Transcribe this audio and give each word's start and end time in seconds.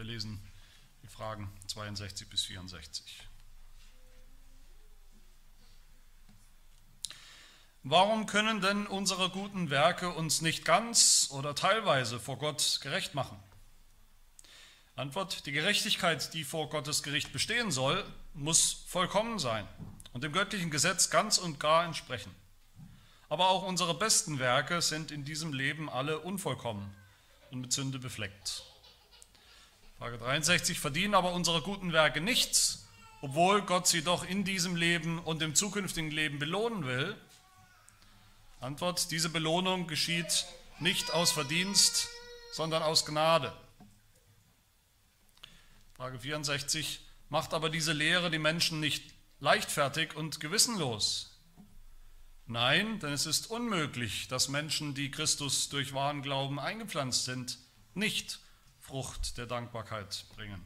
Wir 0.00 0.06
lesen 0.06 0.40
die 1.02 1.08
Fragen 1.08 1.52
62 1.66 2.26
bis 2.30 2.44
64. 2.44 3.20
Warum 7.82 8.24
können 8.24 8.62
denn 8.62 8.86
unsere 8.86 9.28
guten 9.28 9.68
Werke 9.68 10.08
uns 10.08 10.40
nicht 10.40 10.64
ganz 10.64 11.28
oder 11.32 11.54
teilweise 11.54 12.18
vor 12.18 12.38
Gott 12.38 12.78
gerecht 12.80 13.14
machen? 13.14 13.38
Antwort, 14.96 15.44
die 15.44 15.52
Gerechtigkeit, 15.52 16.32
die 16.32 16.44
vor 16.44 16.70
Gottes 16.70 17.02
Gericht 17.02 17.30
bestehen 17.34 17.70
soll, 17.70 18.02
muss 18.32 18.86
vollkommen 18.86 19.38
sein 19.38 19.68
und 20.14 20.24
dem 20.24 20.32
göttlichen 20.32 20.70
Gesetz 20.70 21.10
ganz 21.10 21.36
und 21.36 21.60
gar 21.60 21.84
entsprechen. 21.84 22.34
Aber 23.28 23.50
auch 23.50 23.64
unsere 23.64 23.92
besten 23.92 24.38
Werke 24.38 24.80
sind 24.80 25.10
in 25.10 25.26
diesem 25.26 25.52
Leben 25.52 25.90
alle 25.90 26.20
unvollkommen 26.20 26.90
und 27.50 27.60
mit 27.60 27.74
Sünde 27.74 27.98
befleckt. 27.98 28.69
Frage 30.00 30.16
63, 30.16 30.80
verdienen 30.80 31.14
aber 31.14 31.34
unsere 31.34 31.60
guten 31.60 31.92
Werke 31.92 32.22
nichts, 32.22 32.86
obwohl 33.20 33.60
Gott 33.60 33.86
sie 33.86 34.02
doch 34.02 34.24
in 34.24 34.44
diesem 34.44 34.74
Leben 34.74 35.18
und 35.18 35.42
im 35.42 35.54
zukünftigen 35.54 36.10
Leben 36.10 36.38
belohnen 36.38 36.86
will? 36.86 37.14
Antwort, 38.60 39.10
diese 39.10 39.28
Belohnung 39.28 39.86
geschieht 39.88 40.46
nicht 40.78 41.12
aus 41.12 41.32
Verdienst, 41.32 42.08
sondern 42.50 42.82
aus 42.82 43.04
Gnade. 43.04 43.52
Frage 45.92 46.18
64, 46.18 47.00
macht 47.28 47.52
aber 47.52 47.68
diese 47.68 47.92
Lehre 47.92 48.30
die 48.30 48.38
Menschen 48.38 48.80
nicht 48.80 49.04
leichtfertig 49.38 50.16
und 50.16 50.40
gewissenlos? 50.40 51.38
Nein, 52.46 53.00
denn 53.00 53.12
es 53.12 53.26
ist 53.26 53.50
unmöglich, 53.50 54.28
dass 54.28 54.48
Menschen, 54.48 54.94
die 54.94 55.10
Christus 55.10 55.68
durch 55.68 55.92
wahren 55.92 56.22
Glauben 56.22 56.58
eingepflanzt 56.58 57.26
sind, 57.26 57.58
nicht 57.92 58.39
Frucht 58.90 59.38
der 59.38 59.46
Dankbarkeit 59.46 60.24
bringen. 60.34 60.60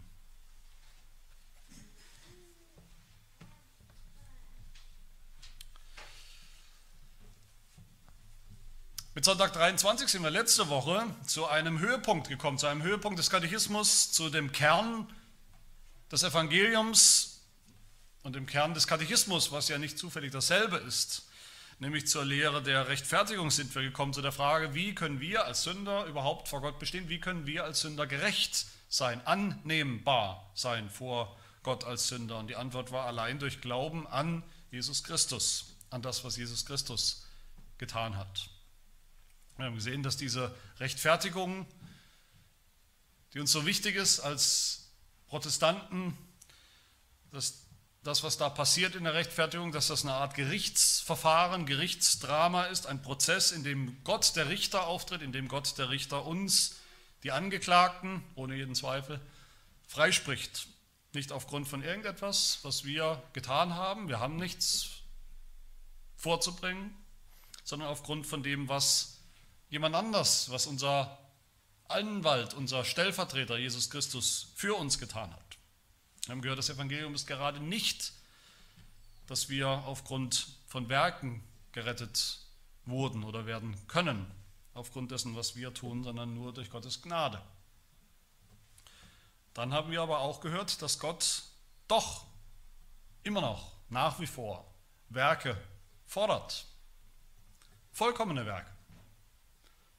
Mit 9.14 9.26
Sonntag 9.26 9.52
23 9.52 10.08
sind 10.08 10.22
wir 10.22 10.30
letzte 10.30 10.70
Woche 10.70 11.04
zu 11.26 11.44
einem 11.44 11.80
Höhepunkt 11.80 12.30
gekommen, 12.30 12.56
zu 12.56 12.66
einem 12.66 12.82
Höhepunkt 12.82 13.18
des 13.18 13.28
Katechismus, 13.28 14.10
zu 14.12 14.30
dem 14.30 14.52
Kern 14.52 15.06
des 16.10 16.22
Evangeliums 16.22 17.42
und 18.22 18.34
dem 18.36 18.46
Kern 18.46 18.72
des 18.72 18.86
Katechismus, 18.86 19.52
was 19.52 19.68
ja 19.68 19.76
nicht 19.76 19.98
zufällig 19.98 20.32
dasselbe 20.32 20.78
ist. 20.78 21.28
Nämlich 21.84 22.06
zur 22.06 22.24
Lehre 22.24 22.62
der 22.62 22.88
Rechtfertigung 22.88 23.50
sind 23.50 23.74
wir 23.74 23.82
gekommen, 23.82 24.14
zu 24.14 24.22
der 24.22 24.32
Frage, 24.32 24.72
wie 24.72 24.94
können 24.94 25.20
wir 25.20 25.44
als 25.44 25.64
Sünder 25.64 26.06
überhaupt 26.06 26.48
vor 26.48 26.62
Gott 26.62 26.78
bestehen, 26.78 27.10
wie 27.10 27.20
können 27.20 27.46
wir 27.46 27.64
als 27.64 27.82
Sünder 27.82 28.06
gerecht 28.06 28.64
sein, 28.88 29.20
annehmbar 29.26 30.50
sein 30.54 30.88
vor 30.88 31.38
Gott 31.62 31.84
als 31.84 32.08
Sünder. 32.08 32.38
Und 32.38 32.46
die 32.48 32.56
Antwort 32.56 32.90
war 32.90 33.04
allein 33.04 33.38
durch 33.38 33.60
Glauben 33.60 34.06
an 34.06 34.42
Jesus 34.70 35.04
Christus, 35.04 35.76
an 35.90 36.00
das, 36.00 36.24
was 36.24 36.38
Jesus 36.38 36.64
Christus 36.64 37.26
getan 37.76 38.16
hat. 38.16 38.48
Wir 39.58 39.66
haben 39.66 39.74
gesehen, 39.74 40.02
dass 40.02 40.16
diese 40.16 40.56
Rechtfertigung, 40.80 41.66
die 43.34 43.40
uns 43.40 43.52
so 43.52 43.66
wichtig 43.66 43.96
ist 43.96 44.20
als 44.20 44.90
Protestanten, 45.26 46.16
dass 47.30 47.63
das, 48.04 48.22
was 48.22 48.36
da 48.36 48.50
passiert 48.50 48.94
in 48.94 49.04
der 49.04 49.14
Rechtfertigung, 49.14 49.72
dass 49.72 49.88
das 49.88 50.04
eine 50.04 50.12
Art 50.12 50.34
Gerichtsverfahren, 50.34 51.64
Gerichtsdrama 51.64 52.64
ist, 52.64 52.86
ein 52.86 53.00
Prozess, 53.00 53.50
in 53.50 53.64
dem 53.64 53.96
Gott 54.04 54.36
der 54.36 54.50
Richter 54.50 54.86
auftritt, 54.86 55.22
in 55.22 55.32
dem 55.32 55.48
Gott 55.48 55.78
der 55.78 55.88
Richter 55.88 56.26
uns, 56.26 56.76
die 57.22 57.32
Angeklagten, 57.32 58.22
ohne 58.34 58.56
jeden 58.56 58.74
Zweifel, 58.74 59.20
freispricht. 59.88 60.66
Nicht 61.14 61.32
aufgrund 61.32 61.66
von 61.66 61.82
irgendetwas, 61.82 62.58
was 62.62 62.84
wir 62.84 63.22
getan 63.32 63.74
haben, 63.74 64.08
wir 64.08 64.20
haben 64.20 64.36
nichts 64.36 64.90
vorzubringen, 66.16 66.94
sondern 67.62 67.88
aufgrund 67.88 68.26
von 68.26 68.42
dem, 68.42 68.68
was 68.68 69.20
jemand 69.70 69.94
anders, 69.94 70.50
was 70.50 70.66
unser 70.66 71.18
Anwalt, 71.88 72.52
unser 72.52 72.84
Stellvertreter 72.84 73.56
Jesus 73.56 73.88
Christus 73.88 74.52
für 74.56 74.74
uns 74.74 74.98
getan 74.98 75.32
hat. 75.32 75.40
Wir 76.26 76.32
haben 76.32 76.42
gehört, 76.42 76.58
das 76.58 76.70
Evangelium 76.70 77.14
ist 77.14 77.26
gerade 77.26 77.60
nicht, 77.60 78.12
dass 79.26 79.48
wir 79.48 79.68
aufgrund 79.68 80.48
von 80.66 80.88
Werken 80.88 81.42
gerettet 81.72 82.40
wurden 82.86 83.24
oder 83.24 83.46
werden 83.46 83.76
können, 83.88 84.26
aufgrund 84.74 85.10
dessen, 85.10 85.36
was 85.36 85.56
wir 85.56 85.72
tun, 85.72 86.02
sondern 86.02 86.34
nur 86.34 86.52
durch 86.52 86.70
Gottes 86.70 87.02
Gnade. 87.02 87.40
Dann 89.52 89.72
haben 89.72 89.90
wir 89.90 90.02
aber 90.02 90.20
auch 90.20 90.40
gehört, 90.40 90.82
dass 90.82 90.98
Gott 90.98 91.42
doch 91.88 92.24
immer 93.22 93.40
noch, 93.40 93.72
nach 93.88 94.18
wie 94.20 94.26
vor, 94.26 94.66
Werke 95.08 95.56
fordert. 96.06 96.66
Vollkommene 97.92 98.44
Werke 98.46 98.74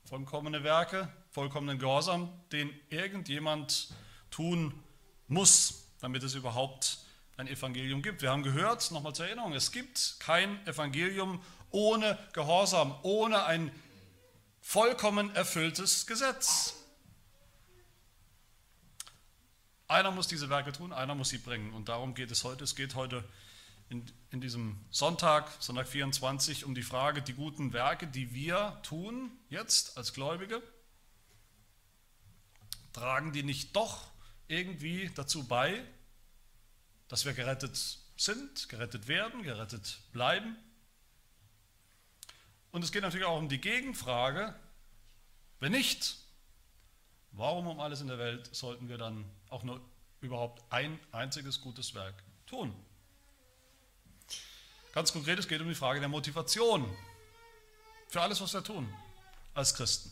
vollkommene 0.06 0.64
Werke, 0.64 1.10
vollkommenen 1.32 1.80
Gehorsam, 1.80 2.30
den 2.52 2.72
irgendjemand 2.90 3.90
tun 4.30 4.84
muss, 5.28 5.85
damit 6.00 6.24
es 6.24 6.36
überhaupt 6.36 7.00
ein 7.38 7.48
Evangelium 7.48 8.02
gibt. 8.02 8.22
Wir 8.22 8.32
haben 8.32 8.44
gehört, 8.44 8.92
nochmal 8.92 9.14
zur 9.14 9.26
Erinnerung, 9.26 9.54
es 9.54 9.72
gibt 9.72 10.16
kein 10.20 10.66
Evangelium 10.66 11.42
ohne 11.72 12.18
Gehorsam, 12.34 12.96
ohne 13.04 13.44
ein 13.44 13.72
vollkommen 14.62 15.34
erfülltes 15.36 16.08
Gesetz. 16.08 16.76
Einer 19.88 20.12
muss 20.12 20.28
diese 20.28 20.50
Werke 20.50 20.72
tun, 20.72 20.94
einer 20.94 21.14
muss 21.14 21.30
sie 21.30 21.38
bringen. 21.38 21.74
Und 21.74 21.90
darum 21.90 22.16
geht 22.16 22.32
es 22.32 22.44
heute. 22.44 22.64
Es 22.64 22.76
geht 22.76 22.96
heute 22.96 23.24
in, 23.90 24.04
in 24.32 24.42
diesem 24.42 24.80
Sonntag, 24.90 25.52
Sonntag 25.60 25.88
24, 25.88 26.66
um 26.66 26.74
die 26.74 26.82
Frage, 26.82 27.22
die 27.22 27.34
guten 27.34 27.74
Werke, 27.74 28.08
die 28.08 28.34
wir 28.34 28.80
tun, 28.82 29.32
jetzt 29.50 29.98
als 29.98 30.14
Gläubige, 30.14 30.64
tragen 32.94 33.32
die 33.34 33.44
nicht 33.44 33.76
doch 33.76 34.08
irgendwie 34.48 35.10
dazu 35.16 35.48
bei, 35.48 35.84
dass 37.08 37.26
wir 37.26 37.34
gerettet 37.34 37.76
sind, 38.18 38.70
gerettet 38.70 39.08
werden, 39.08 39.44
gerettet 39.44 40.00
bleiben? 40.12 40.58
Und 42.72 42.84
es 42.84 42.92
geht 42.92 43.04
natürlich 43.04 43.26
auch 43.26 43.38
um 43.38 43.50
die 43.50 43.62
Gegenfrage, 43.62 44.54
wenn 45.60 45.72
nicht, 45.72 46.18
warum 47.32 47.68
um 47.68 47.80
alles 47.80 48.02
in 48.02 48.08
der 48.08 48.18
Welt 48.18 48.54
sollten 48.54 48.90
wir 48.90 48.98
dann 48.98 49.26
auch 49.50 49.64
nur 49.64 49.82
überhaupt 50.22 50.64
ein 50.72 51.00
einziges 51.12 51.62
gutes 51.62 51.94
Werk 51.94 52.24
tun? 52.46 52.74
Ganz 54.94 55.12
konkret, 55.12 55.40
es 55.40 55.48
geht 55.48 55.62
um 55.62 55.68
die 55.68 55.76
Frage 55.76 56.00
der 56.00 56.10
Motivation 56.10 56.90
für 58.08 58.22
alles, 58.22 58.40
was 58.42 58.54
wir 58.54 58.64
tun 58.64 58.94
als 59.54 59.74
Christen 59.74 60.12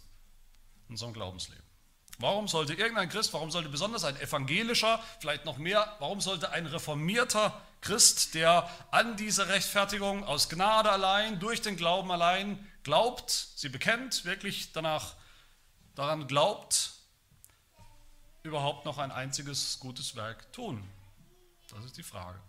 in 0.87 0.93
unserem 0.93 1.13
Glaubensleben. 1.13 1.72
Warum 2.19 2.47
sollte 2.47 2.73
irgendein 2.73 3.09
Christ, 3.09 3.33
warum 3.33 3.51
sollte 3.51 3.69
besonders 3.69 4.03
ein 4.03 4.15
evangelischer, 4.17 5.03
vielleicht 5.19 5.45
noch 5.45 5.57
mehr, 5.57 5.95
warum 5.99 6.21
sollte 6.21 6.51
ein 6.51 6.67
reformierter 6.67 7.59
Christ, 7.81 8.35
der 8.35 8.69
an 8.91 9.17
diese 9.17 9.49
Rechtfertigung 9.49 10.23
aus 10.23 10.47
Gnade 10.47 10.91
allein, 10.91 11.39
durch 11.39 11.61
den 11.61 11.75
Glauben 11.75 12.11
allein 12.11 12.65
glaubt, 12.83 13.29
sie 13.29 13.69
bekennt, 13.69 14.25
wirklich 14.25 14.71
danach 14.71 15.15
daran 15.95 16.27
glaubt, 16.27 16.93
überhaupt 18.43 18.85
noch 18.85 18.99
ein 18.99 19.11
einziges 19.11 19.79
gutes 19.79 20.15
Werk 20.15 20.51
tun? 20.53 20.87
Das 21.69 21.83
ist 21.83 21.97
die 21.97 22.03
Frage. 22.03 22.39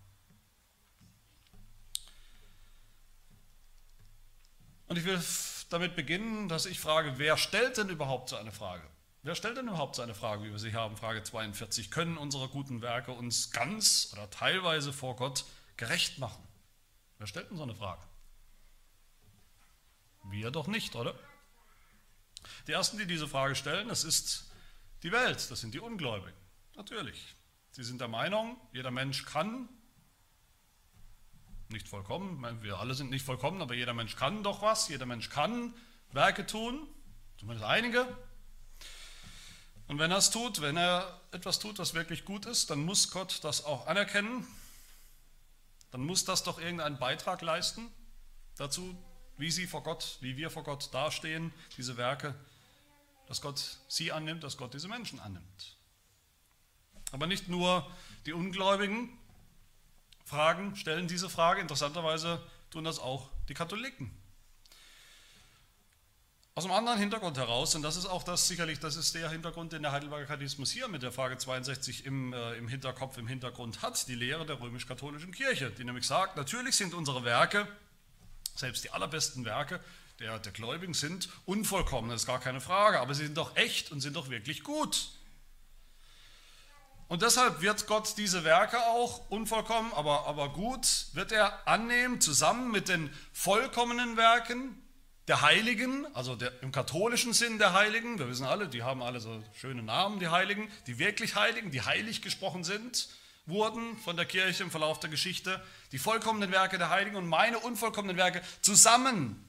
Und 4.87 4.99
ich 4.99 5.05
will 5.05 5.23
damit 5.71 5.97
beginnen, 5.97 6.49
dass 6.49 6.67
ich 6.67 6.79
frage, 6.79 7.19
wer 7.19 7.37
stellt 7.37 7.79
denn 7.79 7.89
überhaupt 7.89 8.29
so 8.29 8.37
eine 8.37 8.53
Frage? 8.53 8.87
Wer 9.25 9.35
stellt 9.35 9.57
denn 9.57 9.69
überhaupt 9.69 9.97
so 9.97 10.03
eine 10.03 10.15
Frage, 10.15 10.45
wie 10.45 10.51
wir 10.51 10.59
sie 10.59 10.75
haben? 10.75 10.99
Frage 10.99 11.23
42. 11.23 11.91
Können 11.91 12.19
unsere 12.19 12.47
guten 12.51 12.83
Werke 12.83 13.11
uns 13.13 13.51
ganz 13.53 14.11
oder 14.13 14.29
teilweise 14.29 14.93
vor 14.93 15.17
Gott 15.17 15.47
gerecht 15.79 16.19
machen? 16.19 16.47
Wer 17.17 17.27
stellt 17.27 17.49
denn 17.49 17.57
so 17.57 17.63
eine 17.63 17.75
Frage? 17.75 18.03
Wir 20.25 20.51
doch 20.51 20.67
nicht, 20.67 20.95
oder? 20.95 21.19
Die 22.67 22.73
ersten, 22.73 22.99
die 22.99 23.07
diese 23.07 23.27
Frage 23.27 23.55
stellen, 23.55 23.89
das 23.89 24.05
ist 24.05 24.53
die 25.03 25.11
Welt, 25.11 25.51
das 25.51 25.59
sind 25.59 25.73
die 25.73 25.81
Ungläubigen. 25.81 26.37
Natürlich. 26.77 27.35
Sie 27.71 27.83
sind 27.83 28.03
der 28.03 28.09
Meinung, 28.09 28.59
jeder 28.73 28.91
Mensch 28.91 29.25
kann 29.25 29.71
nicht 31.71 31.89
vollkommen, 31.89 32.63
wir 32.63 32.79
alle 32.79 32.93
sind 32.93 33.09
nicht 33.09 33.25
vollkommen, 33.25 33.63
aber 33.63 33.73
jeder 33.73 33.95
Mensch 33.95 34.17
kann 34.17 34.43
doch 34.43 34.61
was, 34.61 34.91
jeder 34.91 35.07
Mensch 35.07 35.31
kann 35.31 35.73
Werke 36.13 36.45
tun, 36.45 36.87
zumindest 37.39 37.67
einige. 37.67 38.07
Und 39.87 39.99
wenn 39.99 40.11
er 40.11 40.19
es 40.19 40.31
tut, 40.31 40.61
wenn 40.61 40.77
er 40.77 41.21
etwas 41.31 41.59
tut, 41.59 41.79
was 41.79 41.95
wirklich 41.95 42.25
gut 42.25 42.47
ist, 42.47 42.71
dann 42.71 42.85
muss 42.85 43.11
Gott 43.11 43.41
das 43.43 43.65
auch 43.65 43.87
anerkennen. 43.87 44.47
Dann 45.91 46.01
muss 46.01 46.25
das 46.25 46.43
doch 46.43 46.59
irgendeinen 46.59 46.99
Beitrag 46.99 47.43
leisten 47.43 47.93
dazu, 48.57 48.97
wie 49.37 49.51
sie 49.51 49.67
vor 49.67 49.83
Gott, 49.83 50.19
wie 50.21 50.37
wir 50.37 50.51
vor 50.51 50.65
Gott 50.65 50.93
dastehen, 50.93 51.53
diese 51.77 51.97
Werke, 51.97 52.35
dass 53.27 53.41
Gott 53.41 53.79
sie 53.89 54.13
annimmt, 54.13 54.43
dass 54.43 54.57
Gott 54.57 54.75
diese 54.75 54.89
Menschen 54.89 55.21
annimmt. 55.21 55.77
Aber 57.13 57.27
nicht 57.27 57.49
nur 57.49 57.89
die 58.27 58.33
Ungläubigen 58.33 59.17
fragen, 60.25 60.77
stellen 60.77 61.09
diese 61.09 61.29
Frage, 61.29 61.61
interessanterweise 61.61 62.45
tun 62.71 62.85
das 62.85 62.99
auch 62.99 63.31
die 63.49 63.55
Katholiken. 63.55 64.11
Aus 66.57 66.67
einem 66.67 66.75
anderen 66.75 67.01
Hintergrund 67.01 67.37
heraus, 67.37 67.75
und 67.75 67.83
das 67.83 67.97
ist 67.97 68.07
auch 68.07 68.23
das 68.23 68.47
sicherlich, 68.47 68.79
das 68.79 68.95
ist 68.95 69.13
der 69.17 69.29
Hintergrund, 69.29 69.73
den 69.73 69.83
der 69.83 69.91
Heidelberger 69.91 70.27
Katechismus 70.27 70.71
hier 70.71 70.87
mit 70.87 71.03
der 71.03 71.11
Frage 71.11 71.37
62 71.37 72.07
im, 72.07 72.33
äh, 72.33 72.53
im 72.55 72.69
Hinterkopf, 72.69 73.19
im 73.19 73.27
Hintergrund 73.27 73.83
hat, 73.83 74.07
die 74.07 74.15
Lehre 74.15 74.47
der 74.47 74.61
römisch-katholischen 74.61 75.33
Kirche, 75.33 75.73
die 75.73 75.83
nämlich 75.83 76.07
sagt, 76.07 76.37
natürlich 76.37 76.77
sind 76.77 76.95
unsere 76.95 77.25
Werke, 77.25 77.67
selbst 78.55 78.85
die 78.85 78.91
allerbesten 78.91 79.45
Werke 79.45 79.81
der, 80.21 80.39
der 80.39 80.53
Gläubigen 80.53 80.95
sind 80.95 81.29
unvollkommen, 81.45 82.11
das 82.11 82.21
ist 82.21 82.29
gar 82.29 82.39
keine 82.39 82.61
Frage, 82.61 83.01
aber 83.01 83.15
sie 83.15 83.25
sind 83.25 83.37
doch 83.37 83.57
echt 83.57 83.91
und 83.91 84.01
sind 84.01 84.15
doch 84.15 84.31
wirklich 84.31 84.63
gut. 84.63 85.09
Und 87.09 87.23
deshalb 87.23 87.63
wird 87.63 87.89
Gott 87.89 88.15
diese 88.17 88.45
Werke 88.45 88.79
auch 88.79 89.29
unvollkommen, 89.29 89.93
aber, 89.93 90.29
aber 90.29 90.51
gut, 90.51 91.07
wird 91.15 91.33
er 91.33 91.67
annehmen, 91.67 92.21
zusammen 92.21 92.71
mit 92.71 92.89
den 92.89 93.13
vollkommenen 93.33 94.17
Werken, 94.17 94.81
der 95.29 95.41
Heiligen, 95.41 96.07
also 96.15 96.37
der, 96.37 96.53
im 96.63 96.71
katholischen 96.71 97.33
Sinn 97.33 97.59
der 97.59 97.73
Heiligen, 97.73 98.19
wir 98.19 98.29
wissen 98.29 98.45
alle, 98.45 98.69
die 98.69 98.83
haben 98.83 99.03
alle 99.03 99.21
so 99.21 99.43
schöne 99.59 99.83
Namen, 99.83 100.19
die 100.19 100.29
Heiligen, 100.29 100.71
die 100.87 100.99
wirklich 100.99 101.35
Heiligen, 101.35 101.71
die 101.71 101.81
heilig 101.81 102.21
gesprochen 102.21 102.63
sind, 102.63 103.09
wurden 103.47 103.97
von 103.99 104.17
der 104.17 104.27
Kirche 104.27 104.63
im 104.63 104.71
Verlauf 104.71 105.01
der 105.01 105.11
Geschichte, 105.11 105.63
die 105.93 105.99
vollkommenen 105.99 106.53
Werke 106.53 106.79
der 106.79 106.91
Heiligen 106.91 107.17
und 107.17 107.27
meine 107.27 107.59
unvollkommenen 107.59 108.17
Werke 108.17 108.43
zusammen 108.61 109.43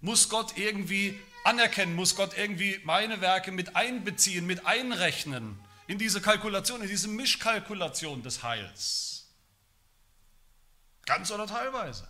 muss 0.00 0.30
Gott 0.30 0.56
irgendwie 0.56 1.18
anerkennen, 1.44 1.94
muss 1.94 2.16
Gott 2.16 2.36
irgendwie 2.36 2.80
meine 2.84 3.20
Werke 3.20 3.52
mit 3.52 3.76
einbeziehen, 3.76 4.46
mit 4.46 4.66
einrechnen 4.66 5.58
in 5.86 5.98
diese 5.98 6.20
Kalkulation, 6.20 6.82
in 6.82 6.88
diese 6.88 7.08
Mischkalkulation 7.08 8.22
des 8.22 8.42
Heils. 8.42 9.28
Ganz 11.04 11.30
oder 11.30 11.46
teilweise. 11.46 12.08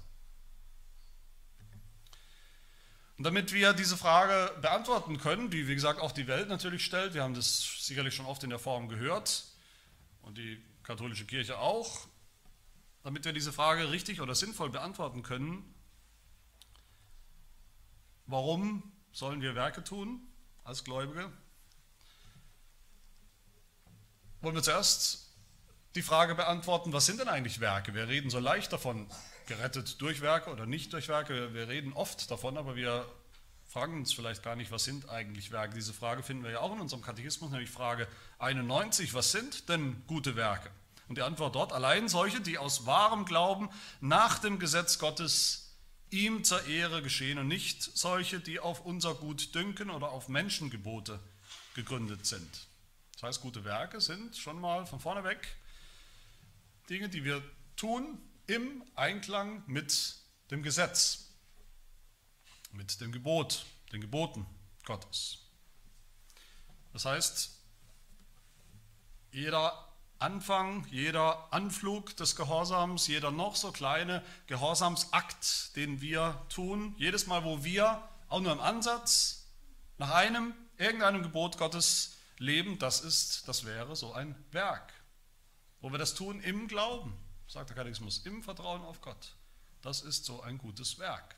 Und 3.20 3.25
damit 3.25 3.52
wir 3.52 3.75
diese 3.75 3.99
Frage 3.99 4.50
beantworten 4.62 5.19
können, 5.19 5.50
die 5.50 5.69
wie 5.69 5.75
gesagt 5.75 6.00
auch 6.00 6.12
die 6.12 6.26
Welt 6.26 6.49
natürlich 6.49 6.82
stellt, 6.82 7.12
wir 7.12 7.22
haben 7.22 7.34
das 7.34 7.84
sicherlich 7.84 8.14
schon 8.14 8.25
oft 8.25 8.43
in 8.44 8.49
der 8.49 8.58
Form 8.58 8.88
gehört 8.88 9.44
und 10.22 10.38
die 10.38 10.58
katholische 10.84 11.26
Kirche 11.26 11.58
auch, 11.58 12.08
damit 13.02 13.26
wir 13.26 13.34
diese 13.34 13.52
Frage 13.52 13.90
richtig 13.90 14.22
oder 14.22 14.34
sinnvoll 14.34 14.70
beantworten 14.70 15.22
können, 15.22 15.62
warum 18.25 18.90
sollen 19.12 19.43
wir 19.43 19.55
Werke 19.55 19.84
tun 19.84 20.23
als 20.64 20.82
Gläubige? 20.82 21.31
Wollen 24.40 24.55
wir 24.55 24.62
zuerst 24.62 25.37
die 25.94 26.00
Frage 26.00 26.34
beantworten, 26.34 26.94
was 26.94 27.05
sind 27.05 27.20
denn 27.20 27.28
eigentlich 27.28 27.61
Werke? 27.61 27.93
Wir 27.93 28.08
reden 28.08 28.31
so 28.31 28.38
leicht 28.38 28.73
davon, 28.73 29.11
gerettet 29.50 30.00
durch 30.00 30.20
Werke 30.20 30.49
oder 30.50 30.64
nicht 30.64 30.93
durch 30.93 31.08
Werke. 31.08 31.52
Wir 31.52 31.67
reden 31.67 31.93
oft 31.93 32.31
davon, 32.31 32.56
aber 32.56 32.76
wir 32.76 33.05
fragen 33.67 33.94
uns 33.97 34.12
vielleicht 34.12 34.44
gar 34.44 34.55
nicht, 34.55 34.70
was 34.70 34.85
sind 34.85 35.08
eigentlich 35.08 35.50
Werke. 35.50 35.75
Diese 35.75 35.93
Frage 35.93 36.23
finden 36.23 36.44
wir 36.44 36.52
ja 36.52 36.61
auch 36.61 36.73
in 36.73 36.81
unserem 36.81 37.02
Katechismus, 37.02 37.50
nämlich 37.50 37.69
Frage 37.69 38.06
91, 38.38 39.12
was 39.12 39.32
sind 39.32 39.69
denn 39.69 40.05
gute 40.06 40.37
Werke? 40.37 40.70
Und 41.08 41.19
die 41.19 41.23
Antwort 41.23 41.56
dort, 41.56 41.73
allein 41.73 42.08
solche, 42.08 42.41
die 42.41 42.58
aus 42.58 42.87
wahrem 42.87 43.25
Glauben 43.25 43.69
nach 44.00 44.38
dem 44.38 44.61
Gesetz 44.61 45.00
Gottes 45.00 45.75
ihm 46.11 46.44
zur 46.44 46.64
Ehre 46.67 47.02
geschehen 47.02 47.38
und 47.38 47.49
nicht 47.49 47.82
solche, 47.82 48.38
die 48.38 48.61
auf 48.61 48.85
unser 48.85 49.17
Gutdünken 49.17 49.91
oder 49.91 50.11
auf 50.11 50.29
Menschengebote 50.29 51.19
gegründet 51.75 52.25
sind. 52.25 52.69
Das 53.14 53.25
heißt, 53.25 53.41
gute 53.41 53.64
Werke 53.64 54.00
sind 54.00 54.37
schon 54.37 54.61
mal 54.61 54.87
von 54.87 55.00
vorne 55.00 55.25
weg 55.25 55.56
Dinge, 56.88 57.08
die 57.08 57.25
wir 57.25 57.43
tun 57.75 58.19
im 58.50 58.82
Einklang 58.97 59.62
mit 59.69 60.17
dem 60.50 60.64
Gesetz, 60.64 61.29
mit 62.73 63.00
dem 63.00 63.12
Gebot, 63.12 63.64
den 63.93 64.00
Geboten 64.00 64.44
Gottes. 64.85 65.38
Das 66.93 67.05
heißt, 67.05 67.52
jeder 69.31 69.87
Anfang, 70.19 70.85
jeder 70.91 71.52
Anflug 71.52 72.17
des 72.17 72.35
Gehorsams, 72.35 73.06
jeder 73.06 73.31
noch 73.31 73.55
so 73.55 73.70
kleine 73.70 74.25
Gehorsamsakt, 74.49 75.76
den 75.76 76.00
wir 76.00 76.44
tun, 76.49 76.97
jedes 76.99 77.29
Mal, 77.29 77.44
wo 77.44 77.62
wir 77.62 78.02
auch 78.29 78.41
nur 78.41 78.52
im 78.52 78.61
Ansatz 78.61 79.47
nach 79.99 80.11
einem, 80.11 80.55
irgendeinem 80.76 81.23
Gebot 81.23 81.56
Gottes 81.56 82.17
leben, 82.38 82.81
das 82.81 83.00
ist, 83.00 83.47
das 83.47 83.64
wäre 83.64 83.94
so 83.94 84.12
ein 84.12 84.35
Werk. 84.50 84.93
Wo 85.81 85.93
wir 85.93 85.99
das 85.99 86.14
tun 86.14 86.41
im 86.41 86.67
Glauben, 86.67 87.17
sagt 87.50 87.69
der 87.69 87.76
Katechismus, 87.76 88.19
im 88.26 88.43
Vertrauen 88.44 88.82
auf 88.82 89.00
Gott. 89.00 89.35
Das 89.82 90.02
ist 90.02 90.25
so 90.25 90.41
ein 90.43 90.56
gutes 90.56 91.00
Werk. 91.00 91.35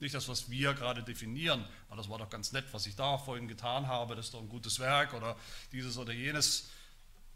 Nicht 0.00 0.14
das, 0.14 0.28
was 0.28 0.50
wir 0.50 0.74
gerade 0.74 1.04
definieren, 1.04 1.64
weil 1.88 1.98
das 1.98 2.08
war 2.08 2.18
doch 2.18 2.30
ganz 2.30 2.52
nett, 2.52 2.64
was 2.72 2.86
ich 2.86 2.96
da 2.96 3.16
vorhin 3.16 3.46
getan 3.46 3.86
habe, 3.86 4.16
das 4.16 4.26
ist 4.26 4.34
doch 4.34 4.40
ein 4.40 4.48
gutes 4.48 4.80
Werk 4.80 5.14
oder 5.14 5.36
dieses 5.70 5.98
oder 5.98 6.12
jenes. 6.12 6.68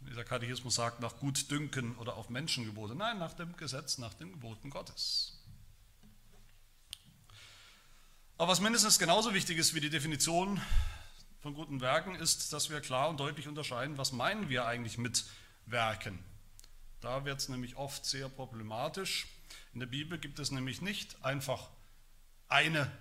Dieser 0.01 0.25
Katechismus 0.25 0.75
sagt 0.75 0.99
nach 0.99 1.17
Gutdünken 1.19 1.95
oder 1.97 2.17
auf 2.17 2.29
Menschengebote. 2.29 2.95
Nein, 2.95 3.17
nach 3.17 3.33
dem 3.33 3.55
Gesetz, 3.55 3.97
nach 3.97 4.13
den 4.13 4.33
Geboten 4.33 4.71
Gottes. 4.71 5.39
Aber 8.37 8.51
was 8.51 8.59
mindestens 8.59 8.99
genauso 8.99 9.33
wichtig 9.33 9.57
ist 9.57 9.73
wie 9.73 9.79
die 9.79 9.89
Definition 9.89 10.59
von 11.39 11.53
guten 11.53 11.79
Werken, 11.79 12.15
ist, 12.15 12.51
dass 12.51 12.69
wir 12.69 12.81
klar 12.81 13.07
und 13.07 13.19
deutlich 13.21 13.47
unterscheiden, 13.47 13.97
was 13.97 14.11
meinen 14.11 14.49
wir 14.49 14.65
eigentlich 14.65 14.97
mit 14.97 15.23
Werken. 15.65 16.19
Da 17.01 17.25
wird 17.25 17.39
es 17.39 17.49
nämlich 17.49 17.75
oft 17.75 18.05
sehr 18.05 18.29
problematisch. 18.29 19.27
In 19.73 19.79
der 19.79 19.87
Bibel 19.87 20.17
gibt 20.17 20.39
es 20.39 20.51
nämlich 20.51 20.81
nicht 20.81 21.23
einfach 21.23 21.69
eine 22.47 22.91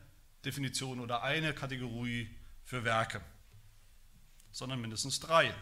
Definition 0.44 1.00
oder 1.00 1.22
eine 1.22 1.54
Kategorie 1.54 2.34
für 2.64 2.84
Werke, 2.84 3.20
sondern 4.52 4.80
mindestens 4.80 5.20
drei 5.20 5.54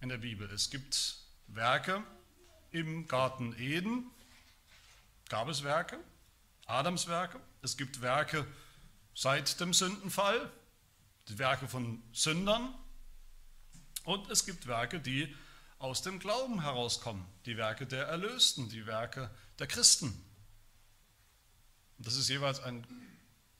in 0.00 0.08
der 0.08 0.18
Bibel. 0.18 0.50
Es 0.50 0.70
gibt 0.70 1.18
Werke 1.48 2.02
im 2.70 3.06
Garten 3.06 3.54
Eden, 3.58 4.10
gab 5.28 5.48
es 5.48 5.62
Werke, 5.62 5.98
Adams 6.66 7.06
Werke. 7.08 7.40
Es 7.62 7.76
gibt 7.76 8.02
Werke 8.02 8.46
seit 9.14 9.60
dem 9.60 9.72
Sündenfall, 9.72 10.50
die 11.28 11.38
Werke 11.38 11.68
von 11.68 12.02
Sündern. 12.12 12.74
Und 14.04 14.30
es 14.30 14.44
gibt 14.44 14.66
Werke, 14.66 15.00
die 15.00 15.34
aus 15.78 16.02
dem 16.02 16.18
Glauben 16.18 16.62
herauskommen, 16.62 17.26
die 17.44 17.56
Werke 17.56 17.86
der 17.86 18.06
Erlösten, 18.06 18.68
die 18.68 18.86
Werke 18.86 19.30
der 19.58 19.66
Christen. 19.66 20.22
Das 21.98 22.16
ist 22.16 22.28
jeweils 22.28 22.60
ein 22.60 22.86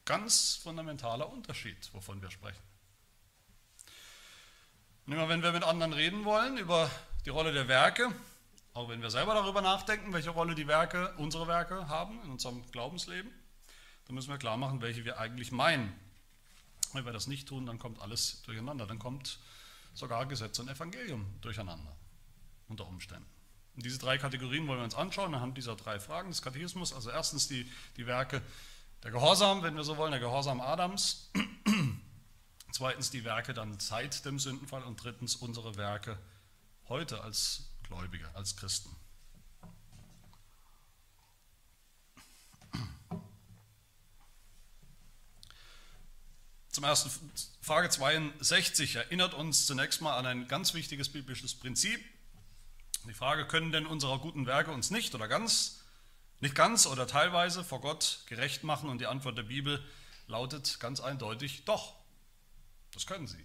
ganz 0.04 0.56
fundamentaler 0.56 1.28
Unterschied, 1.30 1.92
wovon 1.92 2.22
wir 2.22 2.30
sprechen. 2.30 2.62
Und 5.06 5.12
immer 5.12 5.28
wenn 5.28 5.42
wir 5.42 5.52
mit 5.52 5.62
anderen 5.62 5.92
reden 5.92 6.24
wollen 6.24 6.58
über 6.58 6.90
die 7.24 7.30
Rolle 7.30 7.52
der 7.52 7.68
Werke, 7.68 8.12
auch 8.72 8.88
wenn 8.88 9.00
wir 9.00 9.10
selber 9.10 9.34
darüber 9.34 9.62
nachdenken, 9.62 10.12
welche 10.12 10.30
Rolle 10.30 10.54
die 10.54 10.66
Werke, 10.66 11.14
unsere 11.16 11.46
Werke 11.46 11.88
haben 11.88 12.22
in 12.24 12.30
unserem 12.30 12.68
Glaubensleben, 12.72 13.30
dann 14.06 14.14
müssen 14.14 14.30
wir 14.30 14.38
klar 14.38 14.56
machen, 14.56 14.82
welche 14.82 15.04
wir 15.04 15.18
eigentlich 15.18 15.50
meinen. 15.50 15.92
Wenn 16.92 17.04
wir 17.04 17.12
das 17.12 17.26
nicht 17.26 17.48
tun, 17.48 17.66
dann 17.66 17.78
kommt 17.78 18.00
alles 18.00 18.42
durcheinander. 18.42 18.86
Dann 18.86 18.98
kommt 18.98 19.38
sogar 19.94 20.26
Gesetz 20.26 20.58
und 20.58 20.68
Evangelium 20.68 21.26
durcheinander, 21.40 21.96
unter 22.68 22.86
Umständen. 22.86 23.28
Und 23.74 23.84
diese 23.84 23.98
drei 23.98 24.16
Kategorien 24.16 24.66
wollen 24.66 24.78
wir 24.80 24.84
uns 24.84 24.94
anschauen 24.94 25.34
anhand 25.34 25.56
dieser 25.58 25.76
drei 25.76 26.00
Fragen 26.00 26.30
des 26.30 26.40
Katechismus. 26.40 26.92
Also 26.92 27.10
erstens 27.10 27.46
die, 27.46 27.70
die 27.96 28.06
Werke 28.06 28.42
der 29.02 29.10
Gehorsam, 29.10 29.62
wenn 29.62 29.76
wir 29.76 29.84
so 29.84 29.96
wollen, 29.98 30.12
der 30.12 30.20
Gehorsam 30.20 30.60
Adams. 30.60 31.30
Zweitens 32.72 33.10
die 33.10 33.24
Werke 33.24 33.54
dann 33.54 33.78
seit 33.78 34.24
dem 34.24 34.38
Sündenfall 34.38 34.82
und 34.82 35.02
drittens 35.02 35.36
unsere 35.36 35.76
Werke 35.76 36.18
heute 36.88 37.22
als 37.22 37.70
Gläubige, 37.82 38.28
als 38.34 38.56
Christen. 38.56 38.90
Zum 46.70 46.84
ersten, 46.84 47.10
Frage 47.62 47.88
62 47.88 48.96
erinnert 48.96 49.32
uns 49.32 49.64
zunächst 49.64 50.02
mal 50.02 50.18
an 50.18 50.26
ein 50.26 50.46
ganz 50.46 50.74
wichtiges 50.74 51.08
biblisches 51.08 51.54
Prinzip, 51.54 52.04
die 53.08 53.14
Frage, 53.14 53.46
können 53.46 53.72
denn 53.72 53.86
unsere 53.86 54.18
guten 54.18 54.46
Werke 54.46 54.70
uns 54.70 54.90
nicht 54.90 55.14
oder 55.14 55.28
ganz, 55.28 55.80
nicht 56.40 56.54
ganz 56.54 56.86
oder 56.86 57.06
teilweise 57.06 57.64
vor 57.64 57.80
Gott 57.80 58.20
gerecht 58.26 58.64
machen? 58.64 58.88
Und 58.88 59.00
die 59.00 59.06
Antwort 59.06 59.38
der 59.38 59.44
Bibel 59.44 59.84
lautet 60.26 60.80
ganz 60.80 61.00
eindeutig, 61.00 61.64
doch, 61.64 61.94
das 62.92 63.06
können 63.06 63.26
sie. 63.26 63.44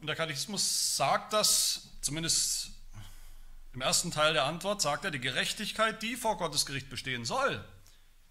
Und 0.00 0.06
der 0.06 0.16
Katechismus 0.16 0.96
sagt 0.96 1.32
das, 1.32 1.88
zumindest 2.00 2.70
im 3.72 3.80
ersten 3.80 4.10
Teil 4.10 4.34
der 4.34 4.44
Antwort, 4.44 4.80
sagt 4.80 5.04
er, 5.04 5.10
die 5.10 5.20
Gerechtigkeit, 5.20 6.02
die 6.02 6.16
vor 6.16 6.36
Gottes 6.36 6.66
Gericht 6.66 6.90
bestehen 6.90 7.24
soll, 7.24 7.64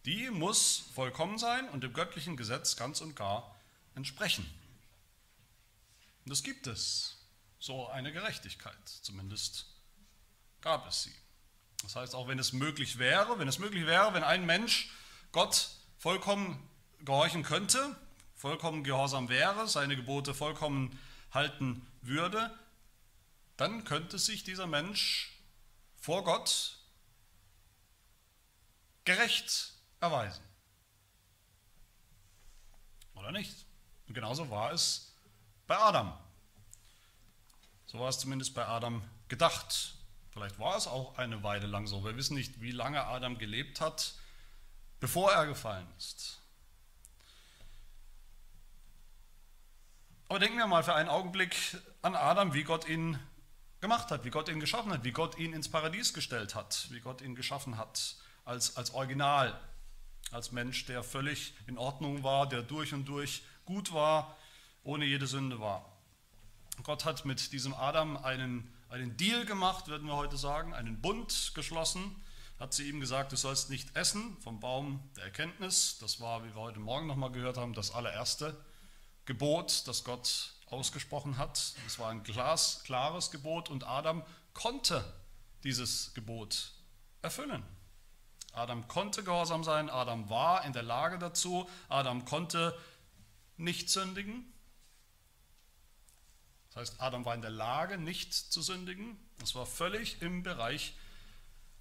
die 0.06 0.30
muss 0.30 0.84
vollkommen 0.94 1.38
sein 1.38 1.68
und 1.70 1.84
dem 1.84 1.94
göttlichen 1.94 2.38
Gesetz 2.38 2.75
ganz 2.75 3.02
und 3.02 3.16
gar 3.16 3.56
entsprechen. 3.96 4.46
Und 6.24 6.30
das 6.30 6.44
gibt 6.44 6.68
es, 6.68 7.18
so 7.63 7.88
eine 7.88 8.12
Gerechtigkeit, 8.12 8.89
zumindest 8.89 9.67
gab 10.60 10.86
es 10.86 11.03
sie. 11.03 11.15
Das 11.82 11.96
heißt, 11.96 12.13
auch 12.13 12.27
wenn 12.27 12.38
es 12.38 12.51
möglich 12.51 13.00
wäre, 13.00 13.39
wenn 13.39 13.48
es 13.48 13.58
möglich 13.58 13.86
wäre, 13.86 14.13
wenn 14.13 14.25
ein 14.25 14.46
Mensch 14.46 14.91
Gott 15.32 15.70
vollkommen 15.98 16.70
gehorchen 17.05 17.43
könnte, 17.43 17.96
vollkommen 18.36 18.84
gehorsam 18.84 19.29
wäre, 19.29 19.70
seine 19.70 19.96
Gebote 19.96 20.34
vollkommen 20.34 21.00
halten 21.32 21.88
würde, 22.01 22.53
dann 23.55 23.86
könnte 23.86 24.20
sich 24.20 24.43
dieser 24.43 24.67
Mensch 24.67 25.32
vor 25.96 26.25
Gott 26.25 26.79
gerecht 29.05 29.72
erweisen. 30.01 30.43
Oder 33.15 33.32
nicht? 33.32 33.55
Und 34.10 34.15
genauso 34.15 34.50
war 34.50 34.74
es 34.74 35.15
bei 35.65 35.77
Adam. 35.77 36.20
So 37.94 38.00
war 38.00 38.10
es 38.10 38.18
zumindest 38.18 38.56
bei 38.56 38.66
Adam 38.66 39.04
gedacht. 39.28 39.94
Vielleicht 40.32 40.58
war 40.58 40.76
es 40.76 40.88
auch 40.88 41.16
eine 41.20 41.44
Weile 41.44 41.68
lang 41.68 41.86
so. 41.86 42.04
Wir 42.04 42.18
wissen 42.18 42.34
nicht, 42.34 42.60
wie 42.60 42.72
lange 42.72 43.06
Adam 43.06 43.38
gelebt 43.38 43.82
hat, 43.82 44.16
bevor 45.00 45.32
er 45.32 45.46
gefallen 45.46 45.88
ist. 46.00 46.42
Aber 50.28 50.40
denken 50.40 50.58
wir 50.58 50.66
mal 50.66 50.84
für 50.84 50.96
einen 50.96 51.08
Augenblick 51.08 51.56
an 52.02 52.16
Adam, 52.16 52.56
wie 52.56 52.64
Gott 52.64 52.90
ihn 52.90 53.20
gemacht 53.80 54.10
hat, 54.10 54.26
wie 54.26 54.32
Gott 54.32 54.50
ihn 54.50 54.60
geschaffen 54.60 54.92
hat, 54.92 55.04
wie 55.04 55.12
Gott 55.12 55.38
ihn 55.38 55.54
ins 55.54 55.70
Paradies 55.70 56.16
gestellt 56.16 56.56
hat, 56.56 56.88
wie 56.90 57.00
Gott 57.00 57.22
ihn 57.22 57.36
geschaffen 57.36 57.78
hat 57.78 58.16
als, 58.44 58.76
als 58.76 58.96
Original, 58.96 59.56
als 60.32 60.52
Mensch, 60.52 60.88
der 60.88 61.04
völlig 61.04 61.54
in 61.68 61.78
Ordnung 61.78 62.24
war, 62.24 62.50
der 62.50 62.64
durch 62.64 62.92
und 62.92 63.06
durch 63.06 63.44
gut 63.66 63.94
war, 63.94 64.36
ohne 64.84 65.06
jede 65.06 65.28
Sünde 65.28 65.60
war. 65.60 65.93
Gott 66.82 67.06
hat 67.06 67.25
mit 67.25 67.51
diesem 67.51 67.74
Adam 67.74 68.18
einen, 68.18 68.74
einen 68.89 69.15
Deal 69.15 69.46
gemacht, 69.46 69.88
würden 69.88 70.08
wir 70.08 70.15
heute 70.15 70.38
sagen, 70.38 70.74
einen 70.74 71.01
Bund 71.01 71.51
geschlossen, 71.53 72.15
hat 72.60 72.74
sie 72.74 72.89
ihm 72.89 73.00
gesagt, 73.00 73.32
du 73.32 73.36
sollst 73.36 73.70
nicht 73.70 73.96
essen 73.96 74.38
vom 74.42 74.60
Baum 74.60 75.00
der 75.18 75.25
Erkenntnis. 75.25 75.98
Das 76.00 76.20
war, 76.20 76.44
wie 76.44 76.56
wir 76.56 76.62
heute 76.62 76.80
Morgen 76.80 77.08
nochmal 77.08 77.32
gehört 77.32 77.58
haben, 77.58 77.74
das 77.74 77.92
allererste 77.92 78.58
Gebot, 79.25 79.88
das 79.88 80.03
Gott 80.03 80.53
ausgesprochen 80.68 81.38
hat. 81.38 81.75
Es 81.86 82.00
war 82.00 82.10
ein 82.10 82.24
glas, 82.24 82.82
klares 82.84 83.32
Gebot 83.32 83.70
und 83.70 83.86
Adam 83.86 84.24
konnte 84.53 85.03
dieses 85.63 86.13
Gebot 86.13 86.72
erfüllen. 87.22 87.63
Adam 88.53 88.88
konnte 88.88 89.24
gehorsam 89.24 89.63
sein, 89.63 89.89
Adam 89.89 90.30
war 90.30 90.63
in 90.65 90.74
der 90.74 90.84
Lage 90.84 91.18
dazu, 91.18 91.68
Adam 91.89 92.25
konnte 92.25 92.77
nicht 93.58 93.89
sündigen. 93.89 94.53
Das 96.74 96.89
heißt, 96.89 97.01
Adam 97.01 97.24
war 97.24 97.36
in 97.36 97.42
der 97.42 97.51
Lage, 97.51 98.00
nicht 98.00 98.34
zu 98.34 98.63
sündigen. 98.63 99.18
Das 99.38 99.53
war 99.53 99.68
völlig 99.68 100.22
im 100.24 100.42
Bereich 100.42 100.96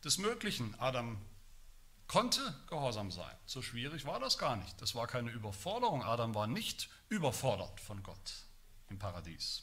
des 0.05 0.19
Möglichen. 0.19 0.79
Adam 0.79 1.19
konnte 2.09 2.55
gehorsam 2.69 3.11
sein. 3.11 3.35
So 3.47 3.63
schwierig 3.63 4.05
war 4.05 4.21
das 4.21 4.37
gar 4.37 4.57
nicht. 4.57 4.83
Das 4.83 4.95
war 4.95 5.07
keine 5.07 5.31
Überforderung. 5.31 6.03
Adam 6.03 6.35
war 6.35 6.47
nicht 6.47 6.91
überfordert 7.09 7.81
von 7.81 8.03
Gott 8.03 8.35
im 8.91 8.99
Paradies. 8.99 9.63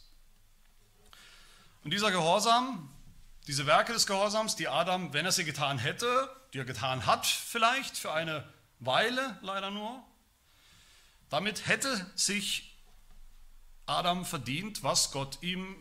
Und 1.83 1.91
dieser 1.91 2.09
Gehorsam, 2.09 2.91
diese 3.45 3.67
Werke 3.67 3.93
des 3.93 4.07
Gehorsams, 4.07 4.55
die 4.55 4.67
Adam, 4.67 5.13
wenn 5.13 5.25
er 5.25 5.31
sie 5.31 5.45
getan 5.45 5.77
hätte, 5.77 6.27
die 6.53 6.57
er 6.57 6.65
getan 6.65 7.05
hat 7.05 7.27
vielleicht 7.27 7.97
für 7.97 8.11
eine 8.11 8.51
Weile 8.79 9.37
leider 9.43 9.69
nur, 9.69 10.03
damit 11.29 11.67
hätte 11.67 12.09
sich 12.15 12.68
Adam 13.89 14.25
verdient, 14.25 14.83
was 14.83 15.11
Gott 15.11 15.39
ihm 15.41 15.75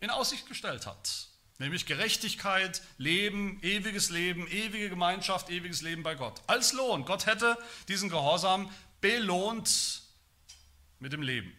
in 0.00 0.10
Aussicht 0.10 0.46
gestellt 0.46 0.86
hat. 0.86 1.28
Nämlich 1.58 1.86
Gerechtigkeit, 1.86 2.82
Leben, 2.98 3.58
ewiges 3.62 4.10
Leben, 4.10 4.46
ewige 4.46 4.90
Gemeinschaft, 4.90 5.50
ewiges 5.50 5.82
Leben 5.82 6.02
bei 6.02 6.14
Gott. 6.14 6.42
Als 6.46 6.72
Lohn. 6.72 7.04
Gott 7.04 7.26
hätte 7.26 7.56
diesen 7.88 8.10
Gehorsam 8.10 8.70
belohnt 9.00 10.02
mit 10.98 11.12
dem 11.12 11.22
Leben. 11.22 11.52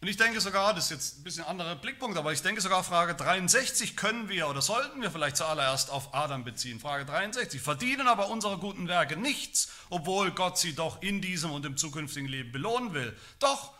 Und 0.00 0.08
ich 0.08 0.18
denke 0.18 0.40
sogar, 0.40 0.74
das 0.74 0.84
ist 0.84 0.90
jetzt 0.90 1.18
ein 1.18 1.24
bisschen 1.24 1.44
ein 1.44 1.50
anderer 1.50 1.74
Blickpunkt, 1.74 2.18
aber 2.18 2.32
ich 2.32 2.42
denke 2.42 2.60
sogar, 2.60 2.84
Frage 2.84 3.14
63 3.14 3.96
können 3.96 4.28
wir 4.28 4.46
oder 4.48 4.60
sollten 4.60 5.00
wir 5.00 5.10
vielleicht 5.10 5.38
zuallererst 5.38 5.90
auf 5.90 6.14
Adam 6.14 6.44
beziehen. 6.44 6.80
Frage 6.80 7.06
63. 7.06 7.60
Verdienen 7.60 8.06
aber 8.06 8.28
unsere 8.28 8.58
guten 8.58 8.88
Werke 8.88 9.16
nichts, 9.16 9.72
obwohl 9.88 10.32
Gott 10.32 10.58
sie 10.58 10.74
doch 10.74 11.00
in 11.02 11.22
diesem 11.22 11.50
und 11.50 11.64
im 11.64 11.78
zukünftigen 11.78 12.28
Leben 12.28 12.52
belohnen 12.52 12.92
will. 12.92 13.16
Doch, 13.38 13.72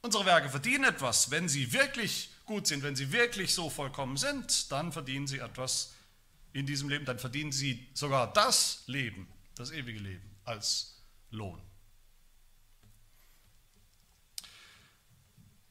unsere 0.00 0.24
Werke 0.24 0.48
verdienen 0.48 0.84
etwas. 0.84 1.30
Wenn 1.30 1.50
sie 1.50 1.72
wirklich 1.72 2.30
gut 2.46 2.66
sind, 2.66 2.82
wenn 2.82 2.96
sie 2.96 3.12
wirklich 3.12 3.52
so 3.52 3.68
vollkommen 3.68 4.16
sind, 4.16 4.72
dann 4.72 4.90
verdienen 4.90 5.26
sie 5.26 5.38
etwas 5.38 5.92
in 6.54 6.64
diesem 6.64 6.88
Leben. 6.88 7.04
Dann 7.04 7.18
verdienen 7.18 7.52
sie 7.52 7.86
sogar 7.92 8.32
das 8.32 8.84
Leben, 8.86 9.28
das 9.54 9.70
ewige 9.70 9.98
Leben 9.98 10.40
als 10.44 11.02
Lohn. 11.30 11.60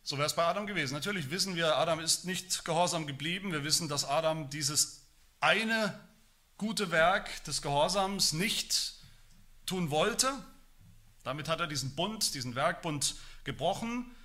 So 0.07 0.17
wäre 0.17 0.27
es 0.27 0.35
bei 0.35 0.45
Adam 0.45 0.67
gewesen. 0.67 0.93
Natürlich 0.93 1.31
wissen 1.31 1.55
wir, 1.55 1.77
Adam 1.77 1.99
ist 1.99 2.25
nicht 2.25 2.63
gehorsam 2.63 3.07
geblieben. 3.07 3.51
Wir 3.51 3.63
wissen, 3.63 3.89
dass 3.89 4.05
Adam 4.05 4.51
dieses 4.51 5.07
eine 5.39 5.99
gute 6.57 6.91
Werk 6.91 7.43
des 7.45 7.63
Gehorsams 7.63 8.31
nicht 8.31 8.93
tun 9.65 9.89
wollte. 9.89 10.31
Damit 11.23 11.49
hat 11.49 11.59
er 11.59 11.65
diesen 11.65 11.95
Bund, 11.95 12.35
diesen 12.35 12.53
Werkbund 12.53 13.15
gebrochen. 13.45 14.15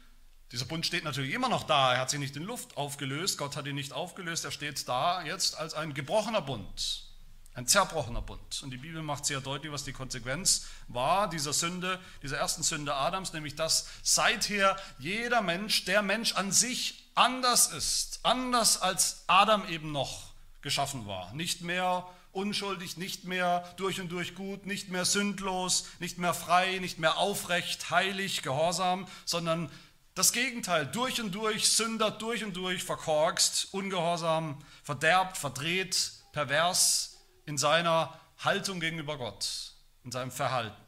Dieser 0.53 0.67
Bund 0.67 0.85
steht 0.85 1.05
natürlich 1.05 1.33
immer 1.33 1.49
noch 1.49 1.63
da. 1.63 1.95
Er 1.95 2.01
hat 2.01 2.11
sich 2.11 2.21
nicht 2.21 2.37
in 2.37 2.43
Luft 2.43 2.77
aufgelöst. 2.77 3.39
Gott 3.39 3.57
hat 3.57 3.67
ihn 3.67 3.75
nicht 3.75 3.95
aufgelöst. 3.95 4.45
Er 4.45 4.51
steht 4.51 4.87
da 4.87 5.23
jetzt 5.23 5.57
als 5.57 5.73
ein 5.73 5.95
gebrochener 5.95 6.43
Bund. 6.43 7.10
Ein 7.55 7.67
zerbrochener 7.67 8.23
Bund. 8.23 8.63
Und 8.63 8.71
die 8.71 8.77
Bibel 8.77 9.03
macht 9.03 9.27
sehr 9.27 9.41
deutlich, 9.41 9.73
was 9.73 9.85
die 9.85 9.93
Konsequenz 9.93 10.67
war 10.89 11.29
dieser 11.29 11.53
Sünde, 11.53 11.99
dieser 12.23 12.39
ersten 12.39 12.63
Sünde 12.63 12.95
Adams, 12.95 13.33
nämlich 13.33 13.57
dass 13.57 13.89
seither 14.03 14.77
jeder 14.99 15.43
Mensch, 15.43 15.85
der 15.85 16.03
Mensch 16.03 16.35
an 16.35 16.53
sich 16.53 17.11
anders 17.15 17.73
ist, 17.73 18.21
anders 18.23 18.81
als 18.81 19.25
Adam 19.27 19.67
eben 19.69 19.91
noch 19.91 20.31
geschaffen 20.63 21.07
war. 21.07 21.33
Nicht 21.35 21.63
mehr 21.63 22.07
unschuldig, 22.33 22.97
nicht 22.97 23.25
mehr 23.25 23.69
durch 23.77 24.01
und 24.01 24.11
durch 24.11 24.35
gut, 24.35 24.67
nicht 24.67 24.89
mehr 24.89 25.05
sündlos, 25.05 25.87
nicht 25.99 26.19
mehr 26.19 26.35
frei, 26.35 26.79
nicht 26.79 26.99
mehr 26.99 27.19
aufrecht, 27.19 27.91
heilig, 27.91 28.43
gehorsam, 28.43 29.09
sondern 29.25 29.71
das 30.15 30.33
Gegenteil, 30.33 30.87
durch 30.87 31.21
und 31.21 31.35
durch 31.35 31.69
Sünder, 31.69 32.11
durch 32.11 32.45
und 32.45 32.55
durch 32.55 32.85
verkorkst, 32.85 33.69
ungehorsam, 33.73 34.59
verderbt, 34.83 35.37
verdreht, 35.37 36.13
pervers, 36.33 37.10
in 37.51 37.59
seiner 37.59 38.17
Haltung 38.39 38.79
gegenüber 38.79 39.19
Gott, 39.19 39.73
in 40.05 40.13
seinem 40.13 40.31
Verhalten. 40.31 40.81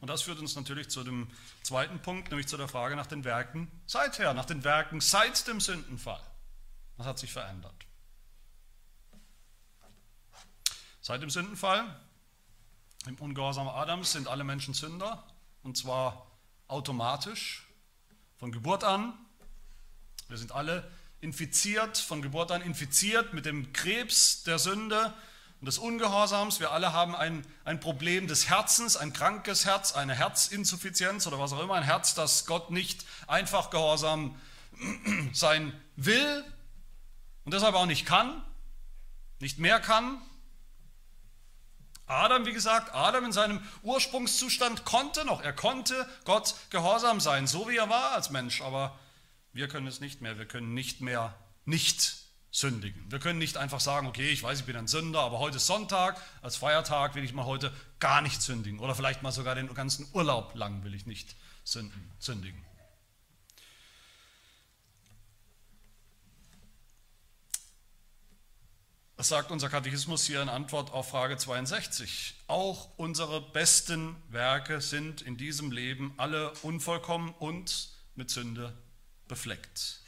Und 0.00 0.08
das 0.08 0.22
führt 0.22 0.38
uns 0.38 0.56
natürlich 0.56 0.88
zu 0.88 1.04
dem 1.04 1.30
zweiten 1.62 2.00
Punkt, 2.00 2.30
nämlich 2.30 2.48
zu 2.48 2.56
der 2.56 2.66
Frage 2.66 2.96
nach 2.96 3.06
den 3.06 3.22
Werken 3.22 3.70
seither, 3.84 4.32
nach 4.32 4.46
den 4.46 4.64
Werken 4.64 5.02
seit 5.02 5.46
dem 5.48 5.60
Sündenfall. 5.60 6.22
Was 6.96 7.06
hat 7.06 7.18
sich 7.18 7.30
verändert? 7.30 7.74
Seit 11.02 11.20
dem 11.20 11.28
Sündenfall, 11.28 11.84
im 13.06 13.16
Ungehorsam 13.16 13.68
Adams, 13.68 14.12
sind 14.12 14.28
alle 14.28 14.44
Menschen 14.44 14.72
Sünder, 14.72 15.26
und 15.62 15.76
zwar 15.76 16.26
automatisch, 16.68 17.66
von 18.38 18.50
Geburt 18.50 18.82
an. 18.82 19.12
Wir 20.28 20.38
sind 20.38 20.52
alle 20.52 20.90
infiziert, 21.26 21.98
von 21.98 22.22
Geburt 22.22 22.52
an 22.52 22.62
infiziert 22.62 23.32
mit 23.32 23.46
dem 23.46 23.72
Krebs 23.72 24.44
der 24.44 24.60
Sünde 24.60 25.12
und 25.60 25.66
des 25.66 25.76
Ungehorsams. 25.76 26.60
Wir 26.60 26.70
alle 26.70 26.92
haben 26.92 27.16
ein, 27.16 27.44
ein 27.64 27.80
Problem 27.80 28.28
des 28.28 28.48
Herzens, 28.48 28.96
ein 28.96 29.12
krankes 29.12 29.66
Herz, 29.66 29.92
eine 29.92 30.14
Herzinsuffizienz 30.14 31.26
oder 31.26 31.40
was 31.40 31.52
auch 31.52 31.60
immer, 31.60 31.74
ein 31.74 31.82
Herz, 31.82 32.14
das 32.14 32.46
Gott 32.46 32.70
nicht 32.70 33.04
einfach 33.26 33.70
gehorsam 33.70 34.40
sein 35.32 35.72
will 35.96 36.44
und 37.44 37.52
deshalb 37.52 37.74
auch 37.74 37.86
nicht 37.86 38.06
kann, 38.06 38.40
nicht 39.40 39.58
mehr 39.58 39.80
kann. 39.80 40.22
Adam, 42.06 42.46
wie 42.46 42.52
gesagt, 42.52 42.94
Adam 42.94 43.24
in 43.24 43.32
seinem 43.32 43.60
Ursprungszustand 43.82 44.84
konnte 44.84 45.24
noch, 45.24 45.42
er 45.42 45.52
konnte 45.52 46.08
Gott 46.24 46.54
gehorsam 46.70 47.18
sein, 47.18 47.48
so 47.48 47.68
wie 47.68 47.78
er 47.78 47.88
war 47.88 48.12
als 48.12 48.30
Mensch, 48.30 48.62
aber 48.62 48.96
wir 49.56 49.68
können 49.68 49.86
es 49.86 50.00
nicht 50.00 50.20
mehr. 50.20 50.38
Wir 50.38 50.46
können 50.46 50.74
nicht 50.74 51.00
mehr 51.00 51.34
nicht 51.64 52.16
sündigen. 52.50 53.10
Wir 53.10 53.18
können 53.18 53.38
nicht 53.38 53.56
einfach 53.56 53.80
sagen, 53.80 54.06
okay, 54.06 54.28
ich 54.28 54.42
weiß, 54.42 54.60
ich 54.60 54.66
bin 54.66 54.76
ein 54.76 54.86
Sünder, 54.86 55.20
aber 55.20 55.38
heute 55.38 55.56
ist 55.56 55.66
Sonntag, 55.66 56.20
als 56.42 56.56
Feiertag 56.56 57.14
will 57.14 57.24
ich 57.24 57.32
mal 57.32 57.44
heute 57.44 57.72
gar 57.98 58.22
nicht 58.22 58.40
sündigen. 58.40 58.78
Oder 58.80 58.94
vielleicht 58.94 59.22
mal 59.22 59.32
sogar 59.32 59.54
den 59.54 59.72
ganzen 59.74 60.06
Urlaub 60.12 60.54
lang 60.54 60.84
will 60.84 60.94
ich 60.94 61.06
nicht 61.06 61.36
sündigen. 61.64 62.64
Das 69.16 69.28
sagt 69.28 69.50
unser 69.50 69.70
Katechismus 69.70 70.24
hier 70.24 70.42
in 70.42 70.50
Antwort 70.50 70.92
auf 70.92 71.08
Frage 71.08 71.38
62. 71.38 72.34
Auch 72.46 72.90
unsere 72.98 73.40
besten 73.40 74.16
Werke 74.28 74.82
sind 74.82 75.22
in 75.22 75.38
diesem 75.38 75.72
Leben 75.72 76.12
alle 76.18 76.52
unvollkommen 76.60 77.32
und 77.38 77.88
mit 78.14 78.30
Sünde 78.30 78.76
befleckt. 79.28 80.00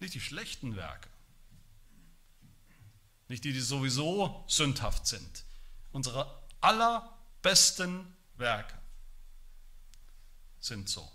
Nicht 0.00 0.14
die 0.14 0.20
schlechten 0.20 0.76
Werke, 0.76 1.08
nicht 3.28 3.44
die, 3.44 3.52
die 3.52 3.60
sowieso 3.60 4.44
sündhaft 4.48 5.06
sind. 5.06 5.44
Unsere 5.92 6.42
allerbesten 6.60 8.16
Werke 8.36 8.78
sind 10.60 10.88
so. 10.88 11.10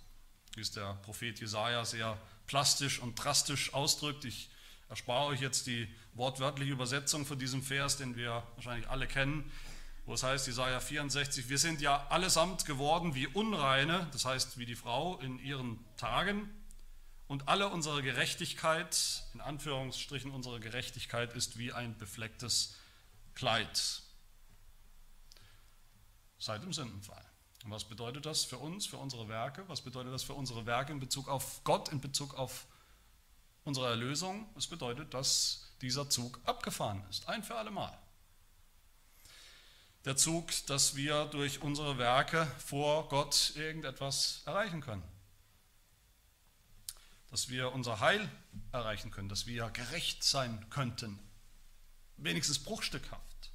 Wie 0.56 0.62
es 0.62 0.72
der 0.72 0.94
Prophet 0.96 1.40
Jesaja 1.40 1.86
sehr 1.86 2.18
plastisch 2.46 3.00
und 3.00 3.16
drastisch 3.16 3.74
ausdrückt. 3.74 4.26
Ich 4.26 4.50
erspare 4.90 5.26
euch 5.28 5.42
jetzt 5.42 5.66
die 5.66 5.88
wortwörtliche 6.14 6.72
Übersetzung 6.72 7.26
von 7.26 7.40
diesem 7.40 7.64
Vers, 7.64 7.98
den 7.98 8.16
wir 8.16 8.44
wahrscheinlich 8.56 8.88
alle 8.90 9.08
kennen, 9.08 9.52
wo 10.06 10.14
es 10.14 10.24
heißt, 10.24 10.48
Jesaja 10.48 10.80
64, 10.80 11.50
wir 11.50 11.58
sind 11.58 11.82
ja 11.82 12.06
allesamt 12.08 12.66
geworden 12.66 13.16
wie 13.16 13.26
Unreine, 13.28 14.08
das 14.12 14.26
heißt 14.26 14.58
wie 14.58 14.66
die 14.66 14.76
Frau 14.76 15.18
in 15.20 15.40
ihren 15.40 15.80
Tagen, 15.96 16.50
und 17.28 17.48
alle 17.48 17.70
unsere 17.70 18.04
Gerechtigkeit, 18.04 19.24
in 19.34 19.42
Anführungsstrichen 19.42 20.32
unsere 20.32 20.60
Gerechtigkeit, 20.60 21.34
ist 21.34 21.58
wie 21.58 21.72
ein 21.74 21.98
beflecktes 21.98 22.76
Kleid. 23.34 24.02
Seit 26.38 26.62
dem 26.64 26.74
Sündenfall. 26.74 27.26
Und 27.64 27.72
was 27.72 27.86
bedeutet 27.86 28.26
das 28.26 28.44
für 28.44 28.58
uns, 28.58 28.86
für 28.86 28.98
unsere 28.98 29.30
Werke? 29.30 29.68
Was 29.70 29.82
bedeutet 29.82 30.14
das 30.14 30.24
für 30.24 30.34
unsere 30.34 30.66
Werke 30.66 30.92
in 30.92 31.00
Bezug 31.00 31.30
auf 31.30 31.64
Gott, 31.64 31.90
in 31.90 32.02
Bezug 32.02 32.34
auf 32.34 32.68
unsere 33.64 33.88
Erlösung? 33.88 34.50
Es 34.58 34.68
bedeutet, 34.68 35.14
dass 35.14 35.74
dieser 35.82 36.10
Zug 36.10 36.40
abgefahren 36.44 37.04
ist, 37.10 37.30
ein 37.30 37.44
für 37.44 37.56
alle 37.56 37.72
Mal. 37.72 37.98
Der 40.04 40.18
Zug, 40.18 40.52
dass 40.68 40.98
wir 40.98 41.26
durch 41.26 41.62
unsere 41.62 41.98
Werke 41.98 42.46
vor 42.58 43.08
Gott 43.08 43.54
irgendetwas 43.56 44.42
erreichen 44.46 44.82
können. 44.82 45.13
Dass 47.34 47.50
wir 47.50 47.74
unser 47.74 48.00
Heil 48.00 48.30
erreichen 48.72 49.10
können, 49.10 49.28
dass 49.28 49.48
wir 49.48 49.68
gerecht 49.72 50.24
sein 50.24 50.70
könnten, 50.70 51.18
wenigstens 52.16 52.60
bruchstückhaft. 52.60 53.52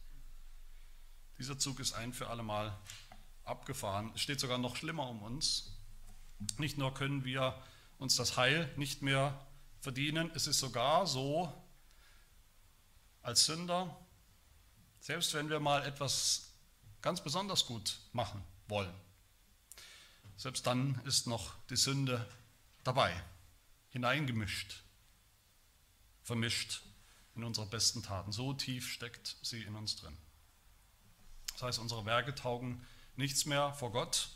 Dieser 1.38 1.60
Zug 1.60 1.78
ist 1.78 1.92
ein 1.92 2.12
für 2.12 2.26
alle 2.26 2.42
Mal 2.42 2.76
abgefahren. 3.44 4.10
Es 4.16 4.20
steht 4.20 4.40
sogar 4.40 4.58
noch 4.58 4.74
schlimmer 4.74 5.08
um 5.08 5.22
uns. 5.22 5.76
Nicht 6.56 6.76
nur 6.76 6.92
können 6.92 7.24
wir 7.24 7.54
uns 7.98 8.16
das 8.16 8.36
Heil 8.36 8.68
nicht 8.74 9.02
mehr 9.02 9.46
verdienen, 9.78 10.32
es 10.34 10.48
ist 10.48 10.58
sogar 10.58 11.06
so, 11.06 11.52
als 13.22 13.46
Sünder, 13.46 13.96
selbst 14.98 15.34
wenn 15.34 15.50
wir 15.50 15.60
mal 15.60 15.86
etwas 15.86 16.50
ganz 17.00 17.22
besonders 17.22 17.64
gut 17.64 18.00
machen 18.10 18.42
wollen, 18.66 18.92
selbst 20.36 20.66
dann 20.66 21.00
ist 21.04 21.28
noch 21.28 21.54
die 21.70 21.76
Sünde 21.76 22.28
dabei, 22.82 23.22
hineingemischt, 23.90 24.82
vermischt 26.22 26.82
in 27.34 27.44
unsere 27.44 27.66
besten 27.66 28.02
Taten. 28.02 28.32
So 28.32 28.52
tief 28.52 28.90
steckt 28.90 29.36
sie 29.42 29.62
in 29.62 29.74
uns 29.74 29.96
drin. 29.96 30.16
Das 31.52 31.62
heißt, 31.62 31.78
unsere 31.78 32.04
Werke 32.04 32.34
taugen 32.34 32.86
nichts 33.16 33.46
mehr 33.46 33.72
vor 33.74 33.92
Gott. 33.92 34.30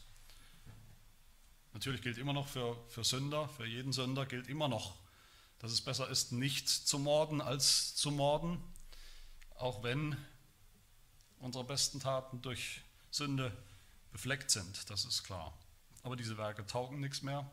Natürlich 1.73 2.03
gilt 2.03 2.19
immer 2.19 2.33
noch 2.33 2.49
für, 2.49 2.77
für 2.89 3.05
Sünder, 3.05 3.49
für 3.49 3.67
jeden 3.67 3.93
Sünder 3.93 4.27
gilt 4.27 4.49
immer 4.49 4.69
noch, 4.69 4.97
dass 5.59 5.73
es 5.73 5.81
besser 5.81 6.09
ist, 6.09 6.33
nicht 6.33 6.69
zu 6.69 6.99
morden 6.99 7.41
als 7.41 7.95
zu 7.95 8.11
morden 8.11 8.63
auch 9.63 9.83
wenn 9.85 10.17
unsere 11.39 11.63
besten 11.63 12.01
Taten 12.01 12.43
durch 12.43 12.83
Sünde 13.13 13.57
befleckt 14.11 14.51
sind, 14.51 14.91
das 14.91 15.05
ist 15.05 15.23
klar. 15.23 15.57
Aber 16.03 16.17
diese 16.17 16.37
Werke 16.37 16.67
taugen 16.67 16.99
nichts 16.99 17.23
mehr, 17.23 17.49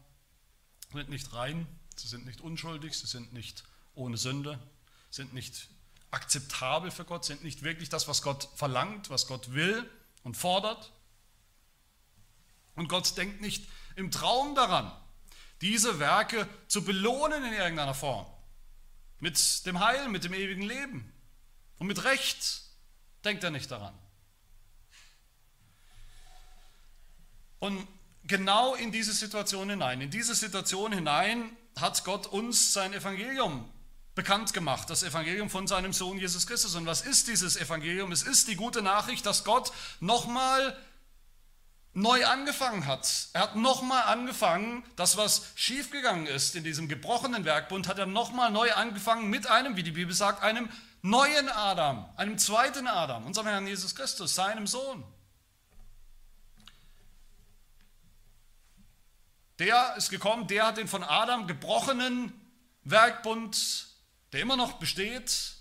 sind 0.91 1.09
nicht 1.09 1.31
rein, 1.33 1.67
sie 2.01 2.07
sind 2.07 2.25
nicht 2.25 2.41
unschuldig, 2.41 2.97
sie 2.97 3.07
sind 3.07 3.33
nicht 3.33 3.63
ohne 3.95 4.17
Sünde, 4.17 4.59
sind 5.09 5.33
nicht 5.33 5.69
akzeptabel 6.11 6.91
für 6.91 7.05
Gott, 7.05 7.25
sind 7.25 7.43
nicht 7.43 7.63
wirklich 7.63 7.89
das, 7.89 8.07
was 8.07 8.21
Gott 8.21 8.49
verlangt, 8.55 9.09
was 9.09 9.27
Gott 9.27 9.53
will 9.53 9.89
und 10.23 10.35
fordert. 10.35 10.91
Und 12.75 12.87
Gott 12.87 13.17
denkt 13.17 13.41
nicht 13.41 13.67
im 13.95 14.11
Traum 14.11 14.55
daran, 14.55 14.91
diese 15.61 15.99
Werke 15.99 16.47
zu 16.67 16.83
belohnen 16.83 17.43
in 17.43 17.53
irgendeiner 17.53 17.93
Form. 17.93 18.25
Mit 19.19 19.65
dem 19.65 19.79
Heil, 19.81 20.07
mit 20.07 20.23
dem 20.23 20.33
ewigen 20.33 20.61
Leben. 20.61 21.11
Und 21.77 21.87
mit 21.87 22.03
Recht 22.05 22.61
denkt 23.25 23.43
er 23.43 23.51
nicht 23.51 23.69
daran. 23.69 23.93
Und 27.59 27.85
genau 28.23 28.75
in 28.75 28.91
diese 28.91 29.11
Situation 29.11 29.69
hinein, 29.69 29.99
in 29.99 30.09
diese 30.09 30.33
Situation 30.33 30.93
hinein 30.93 31.51
hat 31.77 32.03
Gott 32.03 32.27
uns 32.27 32.73
sein 32.73 32.93
Evangelium 32.93 33.69
bekannt 34.15 34.53
gemacht, 34.53 34.89
das 34.89 35.03
Evangelium 35.03 35.49
von 35.49 35.67
seinem 35.67 35.93
Sohn 35.93 36.17
Jesus 36.17 36.45
Christus. 36.45 36.75
Und 36.75 36.85
was 36.85 37.01
ist 37.01 37.27
dieses 37.27 37.55
Evangelium? 37.55 38.11
Es 38.11 38.23
ist 38.23 38.47
die 38.47 38.55
gute 38.55 38.81
Nachricht, 38.81 39.25
dass 39.25 39.43
Gott 39.43 39.71
nochmal 40.01 40.75
neu 41.93 42.25
angefangen 42.25 42.85
hat. 42.85 43.29
Er 43.33 43.41
hat 43.41 43.55
nochmal 43.55 44.03
angefangen, 44.03 44.83
das, 44.95 45.17
was 45.17 45.47
schiefgegangen 45.55 46.27
ist 46.27 46.55
in 46.55 46.63
diesem 46.63 46.87
gebrochenen 46.87 47.45
Werkbund, 47.45 47.87
hat 47.87 47.97
er 47.97 48.05
nochmal 48.05 48.51
neu 48.51 48.71
angefangen 48.73 49.29
mit 49.29 49.47
einem, 49.47 49.75
wie 49.75 49.83
die 49.83 49.91
Bibel 49.91 50.13
sagt, 50.13 50.43
einem 50.43 50.69
neuen 51.01 51.49
Adam, 51.49 52.07
einem 52.17 52.37
zweiten 52.37 52.87
Adam, 52.87 53.25
unserem 53.25 53.47
Herrn 53.47 53.67
Jesus 53.67 53.95
Christus, 53.95 54.35
seinem 54.35 54.67
Sohn. 54.67 55.03
Der 59.59 59.95
ist 59.97 60.09
gekommen, 60.09 60.47
der 60.47 60.67
hat 60.67 60.77
den 60.77 60.87
von 60.87 61.03
Adam 61.03 61.45
gebrochenen 61.45 62.33
Werkbund, 62.85 63.87
der 64.31 64.39
immer 64.39 64.55
noch 64.55 64.73
besteht, 64.73 65.53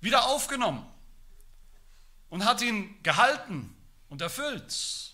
wieder 0.00 0.26
aufgenommen 0.26 0.84
und 2.30 2.44
hat 2.44 2.60
ihn 2.62 3.00
gehalten 3.04 3.74
und 4.08 4.22
erfüllt. 4.22 5.08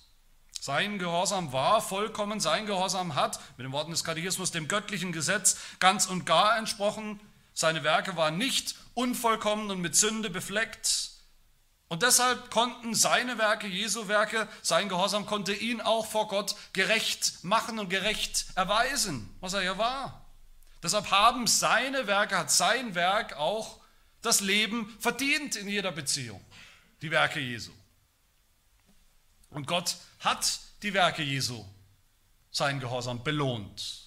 Sein 0.59 0.99
Gehorsam 0.99 1.53
war 1.53 1.83
vollkommen, 1.83 2.41
sein 2.41 2.65
Gehorsam 2.65 3.15
hat, 3.15 3.39
mit 3.59 3.67
den 3.67 3.73
Worten 3.73 3.91
des 3.91 4.05
Katechismus, 4.05 4.51
dem 4.51 4.69
göttlichen 4.69 5.13
Gesetz 5.13 5.59
ganz 5.79 6.07
und 6.07 6.25
gar 6.25 6.57
entsprochen. 6.57 7.21
Seine 7.53 7.85
Werke 7.85 8.17
waren 8.17 8.39
nicht 8.39 8.75
unvollkommen 8.95 9.71
und 9.71 9.83
mit 9.83 9.95
Sünde 9.95 10.31
befleckt. 10.31 11.11
Und 11.89 12.03
deshalb 12.03 12.51
konnten 12.51 12.95
seine 12.95 13.39
Werke, 13.39 13.67
Jesu 13.67 14.09
Werke, 14.09 14.49
sein 14.63 14.89
Gehorsam 14.89 15.27
konnte 15.27 15.53
ihn 15.55 15.81
auch 15.81 16.07
vor 16.07 16.29
Gott 16.29 16.57
gerecht 16.73 17.45
machen 17.45 17.79
und 17.79 17.89
gerecht 17.89 18.47
erweisen, 18.55 19.35
was 19.41 19.53
er 19.53 19.63
ja 19.63 19.79
war. 19.79 20.25
Deshalb 20.83 21.11
haben 21.11 21.47
seine 21.47 22.07
Werke, 22.07 22.37
hat 22.37 22.51
sein 22.51 22.95
Werk 22.95 23.37
auch 23.37 23.81
das 24.23 24.41
Leben 24.41 24.95
verdient 24.99 25.57
in 25.57 25.69
jeder 25.69 25.93
Beziehung, 25.93 26.45
die 27.03 27.11
Werke 27.11 27.41
Jesu. 27.41 27.73
Und 29.51 29.67
Gott 29.67 29.97
hat 30.21 30.61
die 30.83 30.95
Werke 30.95 31.23
Jesu, 31.23 31.65
sein 32.51 32.81
Gehorsam 32.81 33.23
belohnt. 33.23 34.04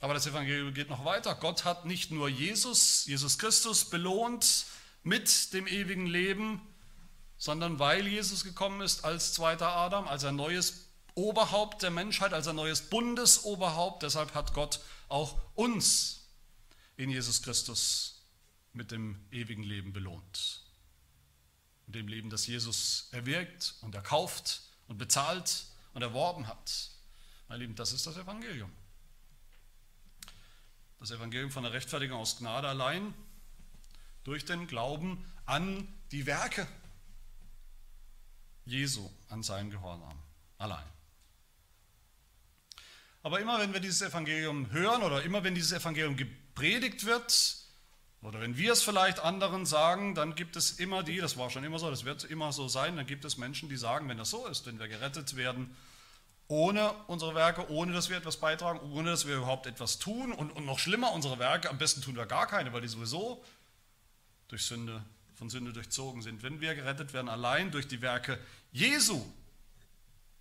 Aber 0.00 0.14
das 0.14 0.26
Evangelium 0.26 0.74
geht 0.74 0.90
noch 0.90 1.04
weiter. 1.04 1.34
Gott 1.34 1.64
hat 1.64 1.86
nicht 1.86 2.10
nur 2.10 2.28
Jesus, 2.28 3.06
Jesus 3.06 3.38
Christus 3.38 3.86
belohnt 3.86 4.66
mit 5.02 5.52
dem 5.52 5.66
ewigen 5.66 6.06
Leben, 6.06 6.60
sondern 7.38 7.78
weil 7.78 8.06
Jesus 8.06 8.44
gekommen 8.44 8.80
ist 8.80 9.04
als 9.04 9.32
zweiter 9.32 9.68
Adam, 9.68 10.06
als 10.08 10.24
ein 10.24 10.36
neues 10.36 10.86
Oberhaupt 11.14 11.82
der 11.82 11.90
Menschheit, 11.90 12.34
als 12.34 12.46
ein 12.46 12.56
neues 12.56 12.82
Bundesoberhaupt. 12.82 14.02
Deshalb 14.02 14.34
hat 14.34 14.52
Gott 14.52 14.80
auch 15.08 15.38
uns 15.54 16.26
in 16.96 17.08
Jesus 17.10 17.42
Christus 17.42 18.22
mit 18.72 18.90
dem 18.90 19.18
ewigen 19.30 19.62
Leben 19.62 19.92
belohnt. 19.92 20.62
Mit 21.86 21.94
dem 21.94 22.08
Leben, 22.08 22.28
das 22.28 22.46
Jesus 22.46 23.08
erwirkt 23.12 23.74
und 23.80 23.94
erkauft 23.94 24.60
und 24.88 24.98
bezahlt 24.98 25.64
und 25.94 26.02
erworben 26.02 26.48
hat. 26.48 26.90
Mein 27.48 27.60
Lieben, 27.60 27.74
das 27.76 27.92
ist 27.92 28.06
das 28.06 28.16
Evangelium. 28.16 28.70
Das 30.98 31.10
Evangelium 31.10 31.50
von 31.50 31.62
der 31.62 31.72
Rechtfertigung 31.72 32.18
aus 32.18 32.38
Gnade 32.38 32.68
allein 32.68 33.14
durch 34.24 34.44
den 34.44 34.66
Glauben 34.66 35.24
an 35.44 35.86
die 36.10 36.26
Werke 36.26 36.66
Jesu, 38.64 39.08
an 39.28 39.42
seinen 39.42 39.70
Gehorsam 39.70 40.18
allein. 40.58 40.84
Aber 43.22 43.40
immer 43.40 43.58
wenn 43.60 43.72
wir 43.72 43.80
dieses 43.80 44.02
Evangelium 44.02 44.70
hören 44.70 45.02
oder 45.02 45.22
immer 45.22 45.44
wenn 45.44 45.54
dieses 45.54 45.72
Evangelium 45.72 46.16
gepredigt 46.16 47.06
wird 47.06 47.56
oder 48.22 48.40
wenn 48.40 48.56
wir 48.56 48.72
es 48.72 48.82
vielleicht 48.82 49.20
anderen 49.20 49.66
sagen, 49.66 50.14
dann 50.14 50.34
gibt 50.34 50.56
es 50.56 50.72
immer 50.72 51.02
die, 51.02 51.18
das 51.18 51.36
war 51.36 51.50
schon 51.50 51.64
immer 51.64 51.78
so, 51.78 51.90
das 51.90 52.04
wird 52.04 52.24
immer 52.24 52.52
so 52.52 52.68
sein, 52.68 52.96
dann 52.96 53.06
gibt 53.06 53.24
es 53.24 53.36
Menschen, 53.36 53.68
die 53.68 53.76
sagen, 53.76 54.08
wenn 54.08 54.18
das 54.18 54.30
so 54.30 54.46
ist, 54.46 54.66
wenn 54.66 54.78
wir 54.78 54.88
gerettet 54.88 55.36
werden 55.36 55.76
ohne 56.48 56.92
unsere 57.08 57.34
Werke, 57.34 57.68
ohne 57.70 57.92
dass 57.92 58.08
wir 58.08 58.16
etwas 58.16 58.36
beitragen, 58.36 58.78
ohne 58.92 59.10
dass 59.10 59.26
wir 59.26 59.36
überhaupt 59.36 59.66
etwas 59.66 59.98
tun 59.98 60.32
und, 60.32 60.50
und 60.52 60.64
noch 60.64 60.78
schlimmer, 60.78 61.12
unsere 61.12 61.38
Werke, 61.38 61.68
am 61.68 61.78
besten 61.78 62.02
tun 62.02 62.16
wir 62.16 62.26
gar 62.26 62.46
keine, 62.46 62.72
weil 62.72 62.80
die 62.80 62.88
sowieso 62.88 63.42
durch 64.48 64.64
Sünde, 64.64 65.02
von 65.34 65.50
Sünde 65.50 65.72
durchzogen 65.72 66.22
sind. 66.22 66.42
Wenn 66.42 66.60
wir 66.60 66.74
gerettet 66.74 67.12
werden 67.12 67.28
allein 67.28 67.72
durch 67.72 67.88
die 67.88 68.00
Werke 68.00 68.38
Jesu, 68.70 69.24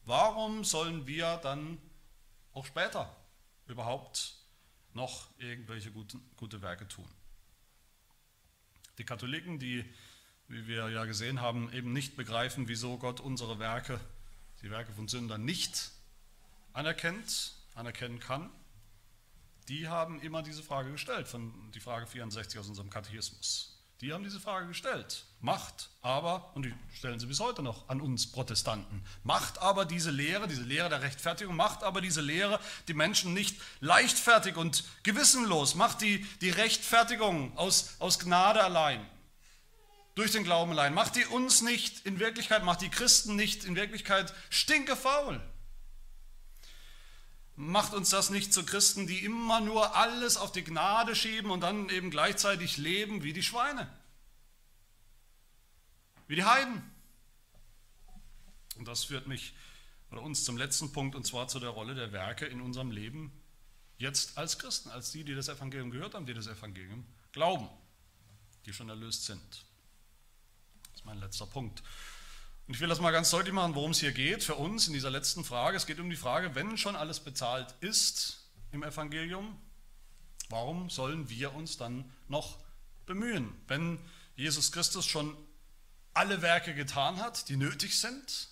warum 0.06 0.64
sollen 0.64 1.08
wir 1.08 1.38
dann 1.38 1.80
auch 2.54 2.66
später 2.66 3.14
überhaupt 3.68 4.36
noch 4.94 5.28
irgendwelche 5.40 5.92
guten, 5.92 6.22
gute 6.38 6.62
Werke 6.62 6.88
tun? 6.88 7.08
Die 9.00 9.06
Katholiken, 9.06 9.58
die, 9.58 9.84
wie 10.48 10.68
wir 10.68 10.88
ja 10.90 11.06
gesehen 11.06 11.42
haben, 11.42 11.74
eben 11.74 11.92
nicht 11.94 12.16
begreifen, 12.16 12.68
wieso 12.68 12.98
Gott 12.98 13.20
unsere 13.20 13.58
Werke, 13.58 14.00
die 14.62 14.70
Werke 14.70 14.94
von 14.94 15.08
Sündern 15.08 15.44
nicht 15.44 15.95
anerkennt, 16.76 17.54
anerkennen 17.74 18.20
kann, 18.20 18.50
die 19.70 19.88
haben 19.88 20.22
immer 20.22 20.44
diese 20.44 20.62
Frage 20.62 20.92
gestellt, 20.92 21.28
von 21.28 21.72
die 21.74 21.80
Frage 21.80 22.06
64 22.06 22.60
aus 22.60 22.68
unserem 22.68 22.90
Katechismus. 22.90 23.72
Die 24.02 24.12
haben 24.12 24.26
diese 24.26 24.42
Frage 24.42 24.68
gestellt. 24.68 25.26
Macht 25.40 25.90
aber, 26.02 26.52
und 26.54 26.64
die 26.66 26.74
stellen 26.94 27.20
sie 27.20 27.28
bis 27.28 27.40
heute 27.40 27.64
noch 27.64 27.88
an 27.88 28.02
uns 28.02 28.30
Protestanten, 28.30 29.04
macht 29.24 29.60
aber 29.60 29.86
diese 29.86 30.12
Lehre, 30.12 30.48
diese 30.48 30.64
Lehre 30.64 30.90
der 30.90 31.02
Rechtfertigung, 31.02 31.56
macht 31.56 31.82
aber 31.82 32.02
diese 32.02 32.22
Lehre 32.22 32.60
die 32.90 32.94
Menschen 32.94 33.34
nicht 33.34 33.60
leichtfertig 33.80 34.58
und 34.58 34.84
gewissenlos, 35.04 35.76
macht 35.76 36.02
die, 36.02 36.26
die 36.42 36.50
Rechtfertigung 36.50 37.58
aus, 37.58 37.96
aus 38.00 38.20
Gnade 38.20 38.64
allein, 38.64 39.04
durch 40.14 40.32
den 40.32 40.44
Glauben 40.44 40.72
allein, 40.72 40.94
macht 40.94 41.16
die 41.16 41.26
uns 41.26 41.62
nicht 41.62 42.06
in 42.06 42.20
Wirklichkeit, 42.20 42.66
macht 42.66 42.82
die 42.82 42.90
Christen 42.90 43.38
nicht 43.38 43.64
in 43.64 43.78
Wirklichkeit 43.78 44.34
stinkefaul 44.50 45.42
macht 47.56 47.94
uns 47.94 48.10
das 48.10 48.30
nicht 48.30 48.54
zu 48.54 48.66
Christen, 48.66 49.08
die 49.08 49.24
immer 49.24 49.62
nur 49.62 49.96
alles 49.96 50.38
auf 50.38 50.52
die 50.52 50.64
Gnade 50.64 51.16
schieben 51.16 51.52
und 51.52 51.62
dann 51.62 51.90
eben 51.90 52.12
gleichzeitig 52.12 52.78
leben 52.78 53.24
wie 53.24 53.34
die 53.34 53.44
Schweine, 53.44 53.90
wie 56.28 56.36
die 56.36 56.44
Heiden. 56.44 56.84
Und 58.76 58.88
das 58.88 59.06
führt 59.06 59.28
mich 59.28 59.54
oder 60.12 60.22
uns 60.22 60.44
zum 60.44 60.58
letzten 60.58 60.92
Punkt 60.92 61.16
und 61.16 61.26
zwar 61.26 61.48
zu 61.48 61.60
der 61.60 61.70
Rolle 61.70 61.96
der 61.96 62.12
Werke 62.12 62.46
in 62.46 62.62
unserem 62.62 62.92
Leben 62.92 63.32
jetzt 63.98 64.38
als 64.38 64.60
Christen, 64.60 64.90
als 64.90 65.12
die, 65.12 65.24
die 65.24 65.36
das 65.36 65.48
Evangelium 65.48 65.92
gehört 65.92 66.14
haben, 66.14 66.26
die 66.26 66.34
das 66.34 66.48
Evangelium 66.48 67.06
glauben, 67.32 67.70
die 68.66 68.74
schon 68.74 68.90
erlöst 68.90 69.26
sind. 69.26 69.66
Das 70.92 71.02
ist 71.02 71.06
mein 71.06 71.20
letzter 71.20 71.46
Punkt. 71.46 71.82
Und 72.68 72.74
ich 72.74 72.80
will 72.80 72.88
das 72.90 73.00
mal 73.00 73.12
ganz 73.12 73.30
deutlich 73.30 73.54
machen, 73.54 73.76
worum 73.76 73.92
es 73.92 74.00
hier 74.00 74.12
geht 74.12 74.44
für 74.44 74.56
uns 74.56 74.88
in 74.88 74.94
dieser 74.94 75.12
letzten 75.12 75.44
Frage. 75.44 75.78
Es 75.78 75.86
geht 75.86 76.00
um 76.00 76.10
die 76.10 76.16
Frage, 76.16 76.56
wenn 76.56 76.78
schon 76.78 76.96
alles 76.96 77.20
bezahlt 77.20 77.76
ist 77.82 78.50
im 78.72 78.82
Evangelium, 78.82 79.56
warum 80.50 80.90
sollen 80.90 81.30
wir 81.30 81.54
uns 81.54 81.78
dann 81.78 82.12
noch 82.28 82.58
bemühen? 83.06 83.54
Wenn 83.68 84.00
Jesus 84.36 84.72
Christus 84.72 85.06
schon 85.06 85.38
alle 86.14 86.42
Werke 86.42 86.74
getan 86.74 87.20
hat, 87.20 87.50
die 87.50 87.58
nötig 87.58 88.00
sind, 88.00 88.50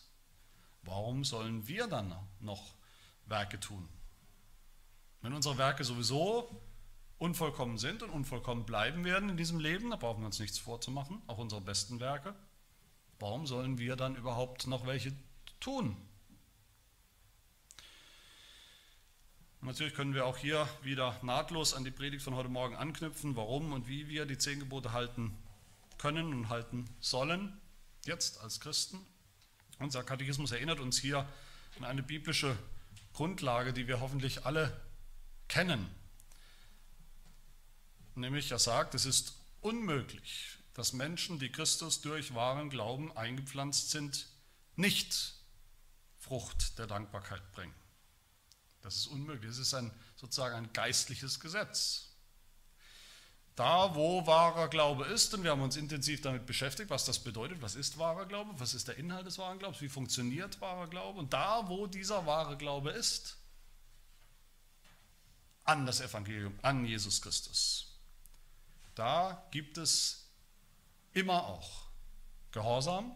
warum 0.83 1.23
sollen 1.23 1.67
wir 1.67 1.87
dann 1.87 2.15
noch 2.39 2.75
Werke 3.25 3.59
tun? 3.59 3.89
Wenn 5.21 5.33
unsere 5.33 5.57
Werke 5.57 5.83
sowieso 5.83 6.61
unvollkommen 7.17 7.77
sind 7.77 8.03
und 8.03 8.09
unvollkommen 8.09 8.65
bleiben 8.65 9.05
werden 9.05 9.29
in 9.29 9.37
diesem 9.37 9.59
Leben, 9.59 9.89
da 9.89 9.95
brauchen 9.95 10.21
wir 10.21 10.25
uns 10.27 10.39
nichts 10.39 10.59
vorzumachen, 10.59 11.21
auch 11.25 11.37
unsere 11.37 11.61
besten 11.61 11.99
Werke. 11.99 12.35
Warum 13.19 13.47
sollen 13.47 13.77
wir 13.77 13.95
dann 13.95 14.15
überhaupt 14.15 14.67
noch 14.67 14.85
welche 14.85 15.13
tun? 15.59 15.95
natürlich 19.61 19.93
können 19.93 20.13
wir 20.13 20.25
auch 20.25 20.37
hier 20.37 20.67
wieder 20.81 21.17
nahtlos 21.21 21.73
an 21.73 21.85
die 21.85 21.91
Predigt 21.91 22.21
von 22.21 22.35
heute 22.35 22.49
Morgen 22.49 22.75
anknüpfen, 22.75 23.35
warum 23.35 23.71
und 23.71 23.87
wie 23.87 24.09
wir 24.09 24.25
die 24.25 24.37
zehn 24.37 24.59
Gebote 24.59 24.91
halten 24.91 25.37
können 25.97 26.33
und 26.33 26.49
halten 26.49 26.85
sollen, 26.99 27.59
jetzt 28.05 28.41
als 28.41 28.59
Christen. 28.59 28.99
Unser 29.79 30.03
Katechismus 30.03 30.51
erinnert 30.51 30.79
uns 30.79 30.99
hier 30.99 31.27
an 31.77 31.85
eine 31.85 32.03
biblische 32.03 32.57
Grundlage, 33.13 33.73
die 33.73 33.87
wir 33.87 34.01
hoffentlich 34.01 34.45
alle 34.45 34.75
kennen. 35.47 35.89
Nämlich, 38.15 38.51
er 38.51 38.59
sagt, 38.59 38.95
es 38.95 39.05
ist 39.05 39.39
unmöglich 39.61 40.57
dass 40.73 40.93
Menschen, 40.93 41.39
die 41.39 41.51
Christus 41.51 42.01
durch 42.01 42.33
wahren 42.33 42.69
Glauben 42.69 43.15
eingepflanzt 43.15 43.91
sind, 43.91 44.27
nicht 44.75 45.35
Frucht 46.17 46.79
der 46.79 46.87
Dankbarkeit 46.87 47.51
bringen. 47.51 47.75
Das 48.81 48.95
ist 48.95 49.07
unmöglich. 49.07 49.51
Das 49.51 49.59
ist 49.59 49.73
ein, 49.73 49.91
sozusagen 50.15 50.55
ein 50.55 50.73
geistliches 50.73 51.39
Gesetz. 51.39 52.09
Da, 53.55 53.93
wo 53.93 54.25
wahrer 54.25 54.67
Glaube 54.67 55.05
ist, 55.05 55.33
und 55.33 55.43
wir 55.43 55.51
haben 55.51 55.61
uns 55.61 55.77
intensiv 55.77 56.21
damit 56.21 56.47
beschäftigt, 56.47 56.89
was 56.89 57.05
das 57.05 57.19
bedeutet, 57.19 57.61
was 57.61 57.75
ist 57.75 57.99
wahrer 57.99 58.25
Glaube, 58.25 58.51
was 58.59 58.73
ist 58.73 58.87
der 58.87 58.97
Inhalt 58.97 59.27
des 59.27 59.37
wahren 59.37 59.59
Glaubens, 59.59 59.79
wie 59.81 59.89
funktioniert 59.89 60.59
wahrer 60.59 60.87
Glaube, 60.87 61.19
und 61.19 61.33
da, 61.33 61.69
wo 61.69 61.85
dieser 61.85 62.25
wahre 62.25 62.57
Glaube 62.57 62.89
ist, 62.91 63.37
an 65.65 65.85
das 65.85 66.01
Evangelium, 66.01 66.57
an 66.63 66.83
Jesus 66.83 67.21
Christus, 67.21 67.99
da 68.95 69.47
gibt 69.51 69.77
es 69.77 70.22
immer 71.13 71.45
auch 71.45 71.87
Gehorsam 72.51 73.11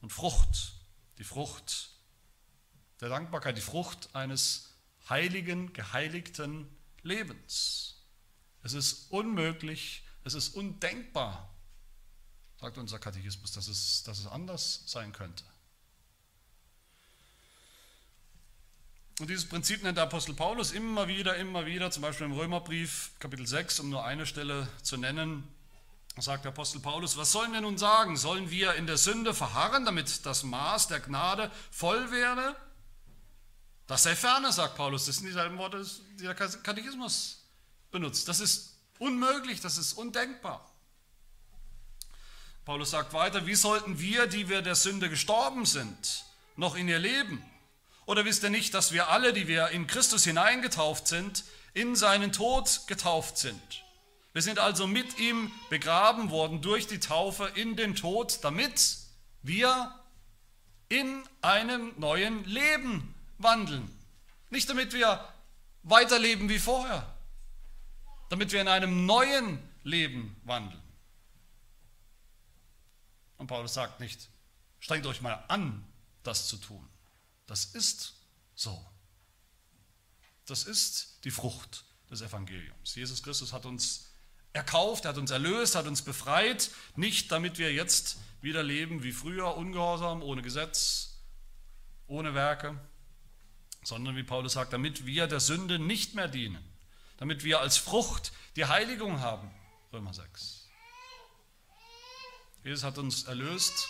und 0.00 0.10
Frucht, 0.10 0.74
die 1.18 1.24
Frucht 1.24 1.90
der 3.00 3.08
Dankbarkeit, 3.08 3.56
die 3.56 3.62
Frucht 3.62 4.14
eines 4.14 4.70
heiligen, 5.08 5.72
geheiligten 5.72 6.68
Lebens. 7.02 7.96
Es 8.62 8.74
ist 8.74 9.10
unmöglich, 9.10 10.04
es 10.24 10.34
ist 10.34 10.54
undenkbar, 10.54 11.52
sagt 12.60 12.78
unser 12.78 12.98
Katechismus, 12.98 13.52
dass 13.52 13.66
es, 13.66 14.04
dass 14.04 14.20
es 14.20 14.26
anders 14.26 14.84
sein 14.86 15.12
könnte. 15.12 15.44
Und 19.18 19.28
dieses 19.28 19.48
Prinzip 19.48 19.82
nennt 19.82 19.98
der 19.98 20.04
Apostel 20.04 20.34
Paulus 20.34 20.72
immer 20.72 21.06
wieder, 21.06 21.36
immer 21.36 21.66
wieder, 21.66 21.90
zum 21.90 22.02
Beispiel 22.02 22.26
im 22.26 22.32
Römerbrief, 22.32 23.12
Kapitel 23.18 23.46
6, 23.46 23.80
um 23.80 23.90
nur 23.90 24.04
eine 24.04 24.26
Stelle 24.26 24.68
zu 24.82 24.96
nennen, 24.96 25.46
sagt 26.20 26.44
der 26.44 26.52
Apostel 26.52 26.80
Paulus, 26.80 27.16
was 27.16 27.32
sollen 27.32 27.52
wir 27.52 27.60
nun 27.60 27.78
sagen? 27.78 28.16
Sollen 28.16 28.50
wir 28.50 28.74
in 28.74 28.86
der 28.86 28.98
Sünde 28.98 29.32
verharren, 29.32 29.84
damit 29.84 30.26
das 30.26 30.42
Maß 30.42 30.88
der 30.88 31.00
Gnade 31.00 31.50
voll 31.70 32.10
werde? 32.10 32.54
Das 33.86 34.02
sei 34.02 34.14
ferne, 34.14 34.52
sagt 34.52 34.76
Paulus. 34.76 35.06
Das 35.06 35.16
sind 35.16 35.26
dieselben 35.26 35.58
Worte, 35.58 35.84
die 36.18 36.24
der 36.24 36.34
Katechismus 36.34 37.44
benutzt. 37.90 38.28
Das 38.28 38.40
ist 38.40 38.76
unmöglich, 38.98 39.60
das 39.60 39.78
ist 39.78 39.94
undenkbar. 39.94 40.68
Paulus 42.64 42.90
sagt 42.90 43.12
weiter, 43.12 43.46
wie 43.46 43.54
sollten 43.54 43.98
wir, 43.98 44.26
die 44.26 44.48
wir 44.48 44.62
der 44.62 44.76
Sünde 44.76 45.10
gestorben 45.10 45.66
sind, 45.66 46.24
noch 46.56 46.76
in 46.76 46.88
ihr 46.88 46.98
leben? 46.98 47.44
Oder 48.06 48.24
wisst 48.24 48.42
ihr 48.42 48.50
nicht, 48.50 48.74
dass 48.74 48.92
wir 48.92 49.08
alle, 49.08 49.32
die 49.32 49.48
wir 49.48 49.68
in 49.68 49.86
Christus 49.86 50.24
hineingetauft 50.24 51.08
sind, 51.08 51.44
in 51.74 51.96
seinen 51.96 52.32
Tod 52.32 52.82
getauft 52.86 53.38
sind? 53.38 53.82
Wir 54.32 54.42
sind 54.42 54.58
also 54.58 54.86
mit 54.86 55.18
ihm 55.18 55.50
begraben 55.68 56.30
worden 56.30 56.62
durch 56.62 56.86
die 56.86 57.00
Taufe 57.00 57.46
in 57.54 57.76
den 57.76 57.94
Tod, 57.94 58.38
damit 58.42 58.96
wir 59.42 59.94
in 60.88 61.22
einem 61.42 61.92
neuen 61.98 62.44
Leben 62.44 63.14
wandeln. 63.38 63.90
Nicht 64.50 64.68
damit 64.68 64.92
wir 64.92 65.26
weiterleben 65.82 66.48
wie 66.48 66.58
vorher, 66.58 67.14
damit 68.30 68.52
wir 68.52 68.60
in 68.60 68.68
einem 68.68 69.04
neuen 69.04 69.58
Leben 69.82 70.36
wandeln. 70.44 70.82
Und 73.36 73.48
Paulus 73.48 73.74
sagt 73.74 74.00
nicht, 74.00 74.28
strengt 74.78 75.04
euch 75.06 75.20
mal 75.20 75.44
an, 75.48 75.84
das 76.22 76.48
zu 76.48 76.56
tun. 76.56 76.88
Das 77.46 77.64
ist 77.64 78.14
so. 78.54 78.86
Das 80.46 80.64
ist 80.64 81.24
die 81.24 81.30
Frucht 81.30 81.84
des 82.10 82.22
Evangeliums. 82.22 82.94
Jesus 82.94 83.22
Christus 83.22 83.52
hat 83.52 83.66
uns 83.66 84.11
erkauft, 84.52 85.04
er 85.04 85.10
hat 85.10 85.18
uns 85.18 85.30
erlöst, 85.30 85.74
hat 85.74 85.86
uns 85.86 86.02
befreit, 86.02 86.70
nicht 86.96 87.32
damit 87.32 87.58
wir 87.58 87.72
jetzt 87.72 88.18
wieder 88.40 88.62
leben 88.62 89.02
wie 89.02 89.12
früher, 89.12 89.56
ungehorsam, 89.56 90.22
ohne 90.22 90.42
Gesetz, 90.42 91.20
ohne 92.06 92.34
Werke, 92.34 92.78
sondern 93.82 94.16
wie 94.16 94.22
Paulus 94.22 94.54
sagt, 94.54 94.72
damit 94.72 95.06
wir 95.06 95.26
der 95.26 95.40
Sünde 95.40 95.78
nicht 95.78 96.14
mehr 96.14 96.28
dienen, 96.28 96.62
damit 97.16 97.44
wir 97.44 97.60
als 97.60 97.76
Frucht 97.76 98.32
die 98.56 98.66
Heiligung 98.66 99.20
haben, 99.20 99.50
Römer 99.92 100.12
6. 100.12 100.68
Jesus 102.64 102.84
hat 102.84 102.98
uns 102.98 103.24
erlöst 103.24 103.88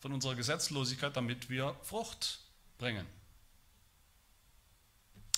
von 0.00 0.12
unserer 0.12 0.34
Gesetzlosigkeit, 0.34 1.16
damit 1.16 1.48
wir 1.48 1.74
Frucht 1.82 2.40
bringen. 2.76 3.06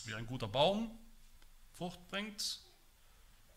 Wie 0.05 0.14
ein 0.14 0.27
guter 0.27 0.49
Baum 0.49 0.90
Frucht 1.73 2.07
bringt, 2.09 2.61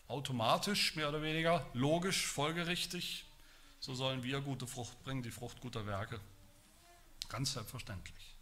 automatisch, 0.08 0.94
mehr 0.96 1.08
oder 1.08 1.22
weniger, 1.22 1.66
logisch, 1.72 2.26
folgerichtig, 2.26 3.24
so 3.80 3.94
sollen 3.94 4.22
wir 4.22 4.40
gute 4.40 4.66
Frucht 4.66 5.02
bringen, 5.04 5.22
die 5.22 5.30
Frucht 5.30 5.60
guter 5.60 5.86
Werke. 5.86 6.20
Ganz 7.28 7.52
selbstverständlich. 7.52 8.34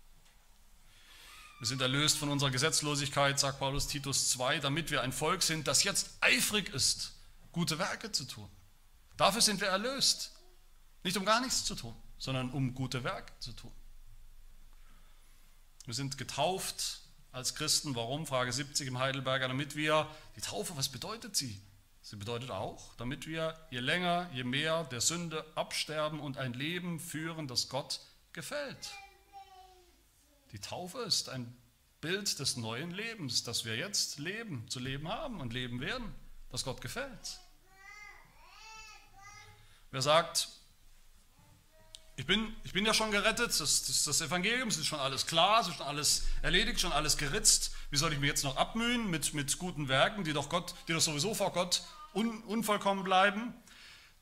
Wir 1.59 1.66
sind 1.66 1.81
erlöst 1.81 2.18
von 2.18 2.29
unserer 2.29 2.51
Gesetzlosigkeit, 2.51 3.38
sagt 3.38 3.61
Paulus 3.61 3.87
Titus 3.87 4.31
2, 4.31 4.59
damit 4.59 4.90
wir 4.90 5.03
ein 5.03 5.12
Volk 5.12 5.42
sind, 5.42 5.68
das 5.68 5.85
jetzt 5.85 6.11
eifrig 6.20 6.68
ist, 6.70 7.12
gute 7.53 7.79
Werke 7.79 8.11
zu 8.11 8.25
tun. 8.25 8.48
Dafür 9.16 9.40
sind 9.40 9.61
wir 9.61 9.68
erlöst. 9.68 10.33
Nicht 11.05 11.16
um 11.16 11.25
gar 11.25 11.40
nichts 11.40 11.64
zu 11.64 11.75
tun, 11.75 11.94
sondern 12.18 12.51
um 12.51 12.75
gute 12.75 13.05
Werke 13.05 13.33
zu 13.38 13.53
tun. 13.53 13.72
Wir 15.85 15.94
sind 15.94 16.18
getauft 16.18 17.01
als 17.32 17.54
Christen. 17.54 17.94
Warum? 17.96 18.26
Frage 18.26 18.52
70 18.52 18.86
im 18.86 18.98
Heidelberger, 18.98 19.48
damit 19.48 19.74
wir, 19.74 20.08
die 20.36 20.40
Taufe, 20.40 20.76
was 20.76 20.90
bedeutet 20.90 21.34
sie? 21.34 21.60
Sie 22.02 22.16
bedeutet 22.16 22.50
auch, 22.50 22.94
damit 22.96 23.26
wir 23.26 23.56
je 23.70 23.80
länger, 23.80 24.28
je 24.32 24.44
mehr 24.44 24.84
der 24.84 25.00
Sünde 25.00 25.44
absterben 25.54 26.20
und 26.20 26.36
ein 26.36 26.52
Leben 26.52 27.00
führen, 27.00 27.48
das 27.48 27.68
Gott 27.68 28.00
gefällt. 28.32 28.92
Die 30.52 30.58
Taufe 30.58 30.98
ist 30.98 31.28
ein 31.28 31.56
Bild 32.00 32.40
des 32.40 32.56
neuen 32.56 32.90
Lebens, 32.90 33.44
das 33.44 33.64
wir 33.64 33.76
jetzt 33.76 34.18
leben, 34.18 34.68
zu 34.68 34.80
leben 34.80 35.08
haben 35.08 35.40
und 35.40 35.52
leben 35.52 35.80
werden, 35.80 36.12
das 36.50 36.64
Gott 36.64 36.80
gefällt. 36.80 37.38
Wer 39.92 40.02
sagt, 40.02 40.48
ich 42.22 42.26
bin, 42.26 42.54
ich 42.62 42.72
bin 42.72 42.87
ja 42.87 42.94
schon 42.94 43.11
gerettet, 43.11 43.48
das, 43.48 43.82
das, 43.82 44.04
das 44.04 44.20
Evangelium, 44.20 44.68
es 44.68 44.76
ist 44.76 44.87
schon 44.87 45.00
alles 45.00 45.26
klar, 45.26 45.61
es 45.61 45.66
ist 45.66 45.78
schon 45.78 45.87
alles 45.87 46.22
erledigt, 46.40 46.78
schon 46.78 46.92
alles 46.92 47.16
geritzt. 47.16 47.72
Wie 47.90 47.96
soll 47.96 48.12
ich 48.12 48.20
mich 48.20 48.28
jetzt 48.28 48.44
noch 48.44 48.56
abmühen 48.56 49.11
mit, 49.11 49.35
mit 49.35 49.58
guten 49.58 49.88
Werken, 49.88 50.22
die 50.22 50.32
doch, 50.32 50.48
Gott, 50.48 50.72
die 50.87 50.92
doch 50.92 51.00
sowieso 51.00 51.35
vor 51.35 51.52
Gott 51.52 51.82
un, 52.14 52.44
unvollkommen 52.44 53.02
bleiben? 53.02 53.52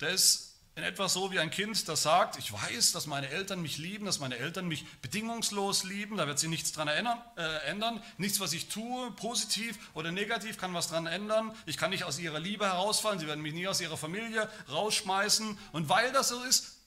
Der 0.00 0.08
ist 0.08 0.54
in 0.76 0.82
etwa 0.82 1.10
so 1.10 1.30
wie 1.30 1.40
ein 1.40 1.50
Kind, 1.50 1.88
das 1.90 2.02
sagt, 2.02 2.38
ich 2.38 2.50
weiß, 2.50 2.92
dass 2.92 3.06
meine 3.06 3.28
Eltern 3.28 3.60
mich 3.60 3.76
lieben, 3.76 4.06
dass 4.06 4.18
meine 4.18 4.38
Eltern 4.38 4.66
mich 4.66 4.86
bedingungslos 5.02 5.84
lieben, 5.84 6.16
da 6.16 6.26
wird 6.26 6.38
sich 6.38 6.48
nichts 6.48 6.72
dran 6.72 6.88
erinnern, 6.88 7.20
äh, 7.36 7.68
ändern. 7.68 8.02
Nichts, 8.16 8.40
was 8.40 8.54
ich 8.54 8.68
tue, 8.68 9.10
positiv 9.10 9.78
oder 9.92 10.10
negativ, 10.10 10.56
kann 10.56 10.72
was 10.72 10.88
dran 10.88 11.06
ändern. 11.06 11.54
Ich 11.66 11.76
kann 11.76 11.90
nicht 11.90 12.04
aus 12.04 12.18
ihrer 12.18 12.40
Liebe 12.40 12.64
herausfallen, 12.64 13.18
sie 13.18 13.26
werden 13.26 13.42
mich 13.42 13.52
nie 13.52 13.68
aus 13.68 13.82
ihrer 13.82 13.98
Familie 13.98 14.48
rausschmeißen. 14.70 15.58
Und 15.72 15.90
weil 15.90 16.12
das 16.12 16.30
so 16.30 16.42
ist, 16.44 16.79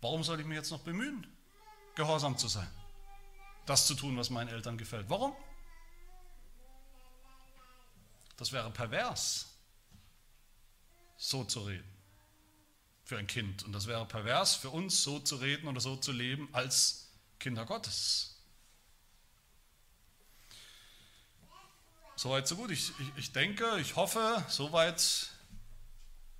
Warum 0.00 0.22
soll 0.22 0.40
ich 0.40 0.46
mich 0.46 0.56
jetzt 0.56 0.70
noch 0.70 0.82
bemühen, 0.82 1.26
gehorsam 1.94 2.36
zu 2.36 2.48
sein? 2.48 2.70
Das 3.64 3.86
zu 3.86 3.94
tun, 3.94 4.16
was 4.16 4.30
meinen 4.30 4.48
Eltern 4.48 4.78
gefällt. 4.78 5.08
Warum? 5.08 5.34
Das 8.36 8.52
wäre 8.52 8.70
pervers, 8.70 9.46
so 11.16 11.44
zu 11.44 11.60
reden 11.62 11.96
für 13.06 13.16
ein 13.16 13.26
Kind. 13.26 13.62
Und 13.62 13.72
das 13.72 13.86
wäre 13.86 14.04
pervers 14.04 14.56
für 14.56 14.70
uns, 14.70 15.02
so 15.02 15.20
zu 15.20 15.36
reden 15.36 15.68
oder 15.68 15.80
so 15.80 15.96
zu 15.96 16.12
leben 16.12 16.48
als 16.52 17.08
Kinder 17.38 17.64
Gottes. 17.64 18.36
Soweit, 22.16 22.48
so 22.48 22.56
gut. 22.56 22.70
Ich, 22.70 22.92
ich, 22.98 23.12
ich 23.16 23.32
denke, 23.32 23.78
ich 23.78 23.94
hoffe, 23.94 24.44
soweit 24.48 25.30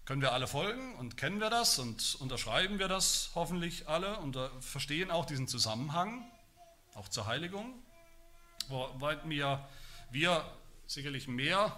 können 0.06 0.22
wir 0.22 0.32
alle 0.32 0.46
folgen 0.46 0.94
und 0.94 1.16
kennen 1.16 1.40
wir 1.40 1.50
das 1.50 1.80
und 1.80 2.14
unterschreiben 2.20 2.78
wir 2.78 2.86
das 2.86 3.32
hoffentlich 3.34 3.88
alle 3.88 4.18
und 4.20 4.38
verstehen 4.60 5.10
auch 5.10 5.26
diesen 5.26 5.48
Zusammenhang, 5.48 6.24
auch 6.94 7.08
zur 7.08 7.26
Heiligung, 7.26 7.74
wobei 8.68 9.18
wir, 9.28 9.68
wir 10.10 10.48
sicherlich 10.86 11.26
mehr 11.26 11.76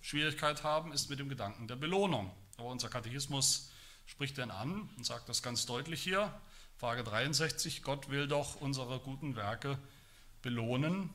Schwierigkeit 0.00 0.64
haben, 0.64 0.90
ist 0.90 1.10
mit 1.10 1.18
dem 1.18 1.28
Gedanken 1.28 1.68
der 1.68 1.76
Belohnung. 1.76 2.32
Aber 2.56 2.68
unser 2.68 2.88
Katechismus 2.88 3.70
spricht 4.06 4.38
den 4.38 4.50
an 4.50 4.88
und 4.96 5.04
sagt 5.04 5.28
das 5.28 5.42
ganz 5.42 5.66
deutlich 5.66 6.02
hier. 6.02 6.32
Frage 6.78 7.04
63, 7.04 7.82
Gott 7.82 8.08
will 8.08 8.26
doch 8.26 8.58
unsere 8.58 9.00
guten 9.00 9.36
Werke 9.36 9.78
belohnen, 10.40 11.10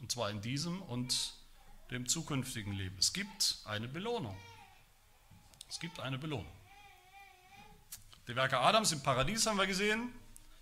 und 0.00 0.12
zwar 0.12 0.30
in 0.30 0.40
diesem 0.40 0.80
und 0.82 1.34
dem 1.90 2.06
zukünftigen 2.06 2.72
Leben. 2.72 2.96
Es 2.98 3.12
gibt 3.12 3.58
eine 3.64 3.88
Belohnung. 3.88 4.36
Es 5.70 5.78
gibt 5.78 6.00
eine 6.00 6.18
Belohnung. 6.18 6.52
Die 8.26 8.34
Werke 8.34 8.58
Adams 8.58 8.90
im 8.90 9.04
Paradies 9.04 9.46
haben 9.46 9.56
wir 9.56 9.68
gesehen. 9.68 10.12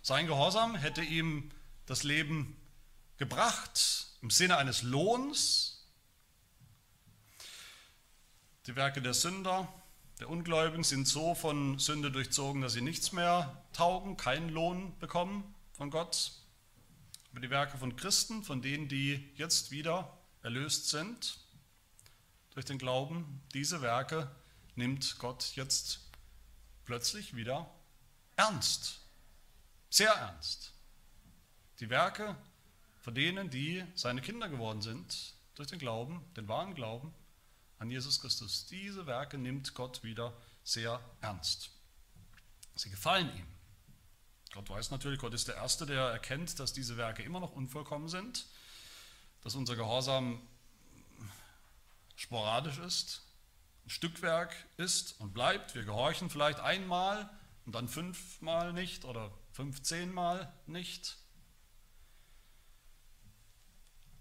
Sein 0.03 0.27
Gehorsam 0.27 0.75
hätte 0.75 1.01
ihm 1.01 1.49
das 1.87 2.03
Leben 2.03 2.55
gebracht 3.17 4.05
im 4.21 4.29
Sinne 4.29 4.57
eines 4.57 4.83
Lohns. 4.83 5.83
Die 8.67 8.75
Werke 8.75 9.01
der 9.01 9.15
Sünder, 9.15 9.67
der 10.19 10.29
Ungläubigen 10.29 10.83
sind 10.83 11.07
so 11.07 11.33
von 11.33 11.79
Sünde 11.79 12.11
durchzogen, 12.11 12.61
dass 12.61 12.73
sie 12.73 12.81
nichts 12.81 13.11
mehr 13.11 13.65
taugen, 13.73 14.15
keinen 14.15 14.49
Lohn 14.49 14.95
bekommen 14.99 15.55
von 15.73 15.89
Gott. 15.89 16.33
Aber 17.31 17.39
die 17.39 17.49
Werke 17.49 17.79
von 17.79 17.95
Christen, 17.95 18.43
von 18.43 18.61
denen, 18.61 18.87
die 18.87 19.27
jetzt 19.33 19.71
wieder 19.71 20.19
erlöst 20.43 20.89
sind 20.89 21.39
durch 22.51 22.65
den 22.65 22.77
Glauben, 22.77 23.41
diese 23.55 23.81
Werke 23.81 24.29
nimmt 24.79 25.19
Gott 25.19 25.55
jetzt 25.55 25.99
plötzlich 26.85 27.35
wieder 27.35 27.69
ernst. 28.35 29.01
Sehr 29.89 30.11
ernst. 30.11 30.71
Die 31.79 31.89
Werke 31.89 32.35
von 33.01 33.13
denen, 33.13 33.49
die 33.49 33.85
seine 33.93 34.21
Kinder 34.21 34.49
geworden 34.49 34.81
sind, 34.81 35.33
durch 35.55 35.67
den 35.67 35.79
Glauben, 35.79 36.23
den 36.35 36.47
wahren 36.47 36.73
Glauben 36.73 37.13
an 37.77 37.89
Jesus 37.89 38.21
Christus. 38.21 38.65
Diese 38.67 39.05
Werke 39.05 39.37
nimmt 39.37 39.73
Gott 39.73 40.03
wieder 40.03 40.33
sehr 40.63 40.99
ernst. 41.21 41.71
Sie 42.75 42.89
gefallen 42.89 43.35
ihm. 43.37 43.47
Gott 44.53 44.69
weiß 44.69 44.91
natürlich, 44.91 45.19
Gott 45.19 45.33
ist 45.33 45.47
der 45.47 45.55
Erste, 45.55 45.85
der 45.85 46.05
erkennt, 46.05 46.59
dass 46.59 46.71
diese 46.71 46.95
Werke 46.95 47.21
immer 47.21 47.39
noch 47.39 47.51
unvollkommen 47.51 48.07
sind, 48.07 48.45
dass 49.41 49.55
unser 49.55 49.75
Gehorsam 49.75 50.41
sporadisch 52.15 52.77
ist, 52.79 53.21
Stückwerk 53.89 54.55
ist 54.77 55.19
und 55.19 55.33
bleibt. 55.33 55.73
Wir 55.73 55.83
gehorchen 55.83 56.29
vielleicht 56.29 56.59
einmal 56.59 57.29
und 57.65 57.73
dann 57.73 57.87
fünfmal 57.87 58.71
nicht 58.71 59.03
oder 59.03 59.31
fünfzehnmal 59.51 60.53
nicht. 60.67 61.17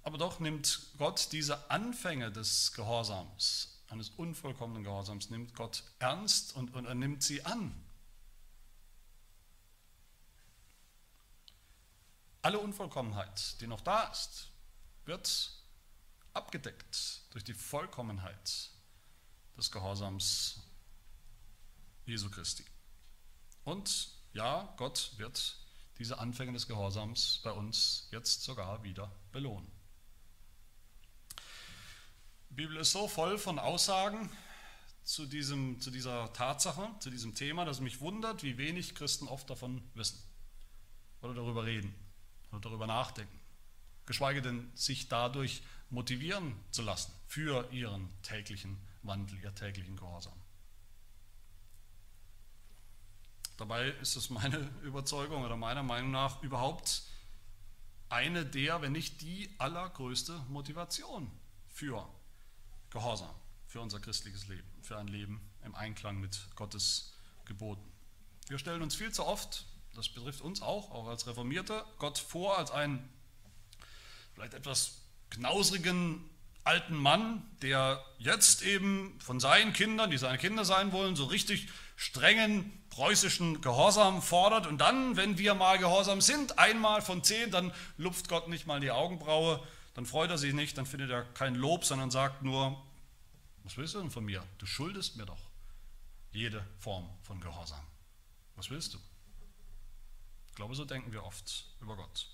Aber 0.02 0.16
doch 0.16 0.40
nimmt 0.40 0.81
Gott 0.96 1.28
diese 1.33 1.70
Anfänge 1.70 2.33
des 2.33 2.72
Gehorsams, 2.72 3.83
eines 3.90 4.09
unvollkommenen 4.11 4.85
Gehorsams, 4.85 5.28
nimmt 5.28 5.54
Gott 5.54 5.83
ernst 5.98 6.57
und, 6.57 6.74
und 6.74 6.87
er 6.87 6.94
nimmt 6.94 7.22
sie 7.22 7.44
an. 7.44 7.74
Alle 12.40 12.59
Unvollkommenheit, 12.59 13.61
die 13.61 13.66
noch 13.66 13.83
da 13.83 14.04
ist, 14.04 14.48
wird 15.04 15.52
abgedeckt 16.33 17.20
durch 17.31 17.44
die 17.44 17.52
Vollkommenheit 17.52 18.70
des 19.59 19.71
Gehorsams 19.71 20.62
Jesu 22.07 22.31
Christi. 22.31 22.64
Und 23.64 24.09
ja, 24.33 24.73
Gott 24.77 25.12
wird 25.16 25.59
diese 25.99 26.18
Anfänge 26.18 26.53
des 26.53 26.66
Gehorsams 26.68 27.40
bei 27.42 27.51
uns 27.51 28.09
jetzt 28.12 28.44
sogar 28.44 28.83
wieder 28.85 29.11
belohnen. 29.33 29.71
Die 32.51 32.55
Bibel 32.55 32.77
ist 32.77 32.92
so 32.92 33.09
voll 33.09 33.37
von 33.37 33.59
Aussagen 33.59 34.31
zu, 35.05 35.27
diesem, 35.27 35.81
zu 35.81 35.90
dieser 35.90 36.33
Tatsache, 36.33 36.88
zu 37.01 37.11
diesem 37.11 37.35
Thema, 37.35 37.64
dass 37.64 37.79
es 37.79 37.83
mich 37.83 38.01
wundert, 38.01 38.42
wie 38.42 38.59
wenig 38.59 38.94
Christen 38.94 39.27
oft 39.27 39.51
davon 39.51 39.83
wissen 39.94 40.23
oder 41.21 41.35
darüber 41.35 41.64
reden 41.64 41.94
oder 42.53 42.61
darüber 42.61 42.87
nachdenken, 42.87 43.38
geschweige 44.07 44.40
denn 44.40 44.71
sich 44.75 45.09
dadurch 45.09 45.62
motivieren 45.90 46.55
zu 46.71 46.83
lassen 46.83 47.12
für 47.27 47.71
ihren 47.73 48.09
täglichen 48.23 48.79
Wandel, 49.09 49.40
ihr 49.42 49.55
täglichen 49.55 49.97
Gehorsam. 49.97 50.40
Dabei 53.57 53.88
ist 53.88 54.14
es 54.14 54.31
meine 54.31 54.59
Überzeugung 54.83 55.42
oder 55.42 55.57
meiner 55.57 55.83
Meinung 55.83 56.12
nach 56.12 56.42
überhaupt 56.42 57.03
eine 58.09 58.47
der, 58.47 58.81
wenn 58.81 58.92
nicht 58.92 59.21
die 59.21 59.51
allergrößte 59.59 60.38
Motivation 60.49 61.31
für 61.68 62.09
Gehorsam, 62.90 63.35
für 63.66 63.81
unser 63.81 63.99
christliches 64.01 64.47
Leben, 64.47 64.66
für 64.81 64.97
ein 64.97 65.09
Leben 65.09 65.40
im 65.64 65.75
Einklang 65.75 66.21
mit 66.21 66.49
Gottes 66.55 67.12
Geboten. 67.44 67.85
Wir 68.47 68.59
stellen 68.59 68.81
uns 68.81 68.94
viel 68.94 69.12
zu 69.12 69.27
oft, 69.27 69.66
das 69.94 70.09
betrifft 70.09 70.40
uns 70.40 70.62
auch, 70.62 70.90
auch 70.92 71.09
als 71.09 71.27
Reformierte, 71.27 71.85
Gott 71.99 72.18
vor 72.18 72.57
als 72.57 72.71
einen 72.71 73.09
vielleicht 74.35 74.55
etwas 74.55 75.03
knausrigen 75.31 76.25
alten 76.68 76.96
Mann, 76.96 77.42
der 77.62 78.04
jetzt 78.18 78.62
eben 78.62 79.18
von 79.20 79.40
seinen 79.40 79.72
Kindern, 79.72 80.11
die 80.11 80.18
seine 80.18 80.37
Kinder 80.37 80.66
sein 80.66 80.92
wollen, 80.92 81.16
so 81.16 81.24
richtig 81.24 81.68
strengen 81.96 82.70
preußischen 82.90 83.62
Gehorsam 83.62 84.20
fordert. 84.20 84.66
Und 84.66 84.78
dann, 84.78 85.16
wenn 85.16 85.38
wir 85.38 85.54
mal 85.54 85.78
gehorsam 85.78 86.20
sind, 86.20 86.59
einmal 86.59 87.00
von 87.00 87.24
zehn, 87.24 87.50
dann 87.50 87.72
lupft 87.96 88.28
Gott 88.28 88.48
nicht 88.48 88.66
mal 88.66 88.81
die 88.81 88.90
Augenbraue, 88.90 89.66
dann 89.94 90.04
freut 90.04 90.31
er 90.31 90.37
sich 90.37 90.52
nicht, 90.52 90.76
dann 90.76 90.85
findet 90.85 91.11
er 91.11 91.22
kein 91.22 91.54
Lob, 91.54 91.87
sondern 91.87 92.11
sagt 92.11 92.42
nur, 92.42 92.81
was 93.64 93.78
willst 93.78 93.94
du 93.94 94.00
denn 94.00 94.11
von 94.11 94.24
mir? 94.24 94.44
Du 94.59 94.66
schuldest 94.66 95.16
mir 95.16 95.24
doch 95.24 95.40
jede 96.33 96.64
Form 96.78 97.09
von 97.22 97.40
Gehorsam. 97.40 97.85
Was 98.57 98.68
willst 98.68 98.92
du? 98.92 98.98
Ich 100.50 100.54
glaube, 100.54 100.74
so 100.74 100.85
denken 100.85 101.12
wir 101.12 101.24
oft 101.24 101.64
über 101.81 101.96
Gott. 101.96 102.28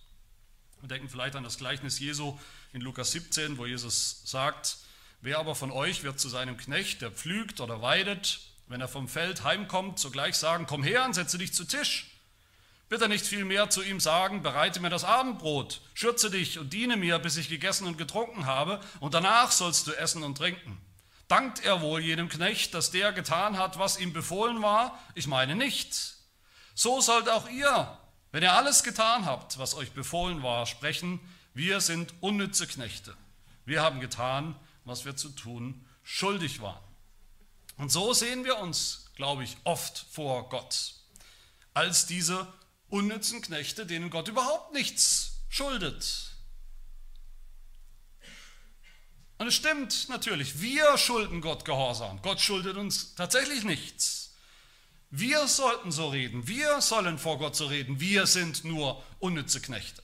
Wir 0.84 0.88
denken 0.88 1.08
vielleicht 1.08 1.34
an 1.34 1.44
das 1.44 1.56
Gleichnis 1.56 1.98
Jesu 1.98 2.38
in 2.74 2.82
Lukas 2.82 3.10
17, 3.12 3.56
wo 3.56 3.64
Jesus 3.64 4.20
sagt, 4.26 4.76
wer 5.22 5.38
aber 5.38 5.54
von 5.54 5.70
euch 5.70 6.02
wird 6.02 6.20
zu 6.20 6.28
seinem 6.28 6.58
Knecht, 6.58 7.00
der 7.00 7.10
pflügt 7.10 7.62
oder 7.62 7.80
weidet, 7.80 8.40
wenn 8.66 8.82
er 8.82 8.88
vom 8.88 9.08
Feld 9.08 9.44
heimkommt, 9.44 9.98
sogleich 9.98 10.34
sagen, 10.34 10.66
komm 10.66 10.82
her 10.82 11.06
und 11.06 11.14
setze 11.14 11.38
dich 11.38 11.54
zu 11.54 11.64
Tisch. 11.64 12.10
Er 12.90 13.08
nicht 13.08 13.24
vielmehr 13.24 13.70
zu 13.70 13.82
ihm 13.82 13.98
sagen, 13.98 14.42
bereite 14.42 14.78
mir 14.80 14.90
das 14.90 15.04
Abendbrot, 15.04 15.80
schürze 15.94 16.30
dich 16.30 16.58
und 16.58 16.74
diene 16.74 16.98
mir, 16.98 17.18
bis 17.18 17.38
ich 17.38 17.48
gegessen 17.48 17.86
und 17.86 17.96
getrunken 17.96 18.44
habe, 18.44 18.78
und 19.00 19.14
danach 19.14 19.52
sollst 19.52 19.86
du 19.86 19.92
essen 19.92 20.22
und 20.22 20.36
trinken. 20.36 20.78
Dankt 21.28 21.64
er 21.64 21.80
wohl 21.80 22.02
jedem 22.02 22.28
Knecht, 22.28 22.74
dass 22.74 22.90
der 22.90 23.14
getan 23.14 23.56
hat, 23.56 23.78
was 23.78 23.98
ihm 23.98 24.12
befohlen 24.12 24.60
war? 24.60 25.00
Ich 25.14 25.28
meine 25.28 25.56
nicht. 25.56 26.16
So 26.74 27.00
sollt 27.00 27.30
auch 27.30 27.48
ihr, 27.48 27.98
wenn 28.34 28.42
ihr 28.42 28.52
alles 28.52 28.82
getan 28.82 29.26
habt, 29.26 29.58
was 29.58 29.76
euch 29.76 29.92
befohlen 29.92 30.42
war, 30.42 30.66
sprechen, 30.66 31.20
wir 31.54 31.80
sind 31.80 32.12
unnütze 32.20 32.66
Knechte. 32.66 33.16
Wir 33.64 33.80
haben 33.80 34.00
getan, 34.00 34.56
was 34.84 35.04
wir 35.04 35.14
zu 35.14 35.28
tun 35.28 35.86
schuldig 36.02 36.60
waren. 36.60 36.82
Und 37.76 37.92
so 37.92 38.12
sehen 38.12 38.44
wir 38.44 38.58
uns, 38.58 39.12
glaube 39.14 39.44
ich, 39.44 39.56
oft 39.62 40.06
vor 40.10 40.48
Gott, 40.48 40.96
als 41.74 42.06
diese 42.06 42.52
unnützen 42.88 43.40
Knechte, 43.40 43.86
denen 43.86 44.10
Gott 44.10 44.26
überhaupt 44.26 44.72
nichts 44.72 45.34
schuldet. 45.48 46.34
Und 49.38 49.46
es 49.46 49.54
stimmt 49.54 50.08
natürlich, 50.08 50.60
wir 50.60 50.98
schulden 50.98 51.40
Gott 51.40 51.64
Gehorsam. 51.64 52.20
Gott 52.20 52.40
schuldet 52.40 52.76
uns 52.78 53.14
tatsächlich 53.14 53.62
nichts. 53.62 54.23
Wir 55.16 55.46
sollten 55.46 55.92
so 55.92 56.08
reden, 56.08 56.48
wir 56.48 56.80
sollen 56.80 57.20
vor 57.20 57.38
Gott 57.38 57.54
so 57.54 57.66
reden, 57.66 58.00
wir 58.00 58.26
sind 58.26 58.64
nur 58.64 59.00
unnütze 59.20 59.60
Knechte. 59.60 60.02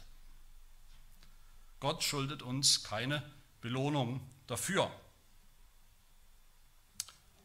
Gott 1.81 2.05
schuldet 2.05 2.43
uns 2.43 2.85
keine 2.85 3.29
Belohnung 3.61 4.21
dafür. 4.47 4.89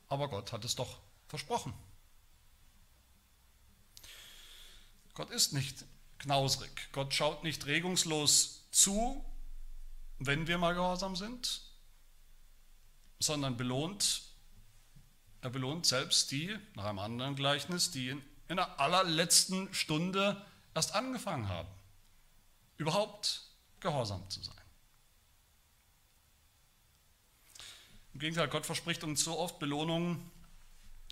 Aber 0.10 0.28
Gott 0.28 0.52
hat 0.52 0.64
es 0.64 0.76
doch 0.76 1.00
versprochen. 1.28 1.74
Gott 5.16 5.32
ist 5.32 5.54
nicht 5.54 5.86
knausrig. 6.20 6.90
Gott 6.92 7.16
schaut 7.16 7.44
nicht 7.44 7.66
regungslos 7.66 8.70
zu, 8.70 9.26
wenn 10.20 10.46
wir 10.46 10.60
mal 10.60 10.76
gehorsam 10.76 11.16
sind, 11.16 11.64
sondern 13.18 13.58
belohnt 13.58 14.35
er 15.46 15.52
belohnt 15.52 15.86
selbst 15.86 16.32
die, 16.32 16.58
nach 16.74 16.86
einem 16.86 16.98
anderen 16.98 17.36
Gleichnis, 17.36 17.92
die 17.92 18.10
in, 18.10 18.24
in 18.48 18.56
der 18.56 18.80
allerletzten 18.80 19.72
Stunde 19.76 20.44
erst 20.74 20.96
angefangen 20.96 21.48
haben, 21.48 21.70
überhaupt 22.78 23.44
gehorsam 23.80 24.28
zu 24.28 24.42
sein. 24.42 24.56
Im 28.16 28.20
Gegenteil, 28.22 28.48
Gott 28.48 28.66
verspricht 28.66 29.04
uns 29.04 29.24
so 29.24 29.38
oft 29.38 29.60
Belohnungen 29.60 30.32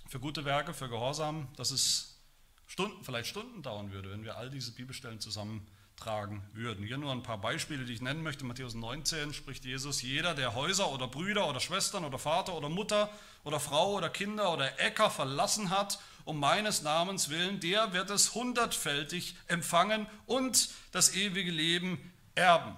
für 0.08 0.18
gute 0.18 0.44
Werke, 0.44 0.74
für 0.74 0.88
Gehorsam, 0.88 1.46
dass 1.54 1.70
es 1.70 2.18
Stunden, 2.66 3.04
vielleicht 3.04 3.28
Stunden 3.28 3.62
dauern 3.62 3.92
würde, 3.92 4.10
wenn 4.10 4.24
wir 4.24 4.36
all 4.36 4.50
diese 4.50 4.72
Bibelstellen 4.72 5.20
zusammen 5.20 5.64
tragen 5.96 6.42
würden. 6.52 6.84
Hier 6.84 6.98
nur 6.98 7.12
ein 7.12 7.22
paar 7.22 7.38
Beispiele, 7.38 7.84
die 7.84 7.94
ich 7.94 8.02
nennen 8.02 8.22
möchte. 8.22 8.44
Matthäus 8.44 8.74
19 8.74 9.32
spricht 9.32 9.64
Jesus, 9.64 10.02
jeder, 10.02 10.34
der 10.34 10.54
Häuser 10.54 10.90
oder 10.90 11.06
Brüder 11.08 11.48
oder 11.48 11.60
Schwestern 11.60 12.04
oder 12.04 12.18
Vater 12.18 12.54
oder 12.54 12.68
Mutter 12.68 13.10
oder 13.44 13.60
Frau 13.60 13.94
oder 13.94 14.10
Kinder 14.10 14.52
oder 14.52 14.80
Äcker 14.80 15.10
verlassen 15.10 15.70
hat, 15.70 15.98
um 16.24 16.40
meines 16.40 16.82
Namens 16.82 17.28
willen, 17.28 17.60
der 17.60 17.92
wird 17.92 18.10
es 18.10 18.34
hundertfältig 18.34 19.36
empfangen 19.46 20.06
und 20.26 20.70
das 20.92 21.14
ewige 21.14 21.50
Leben 21.50 22.12
erben. 22.34 22.76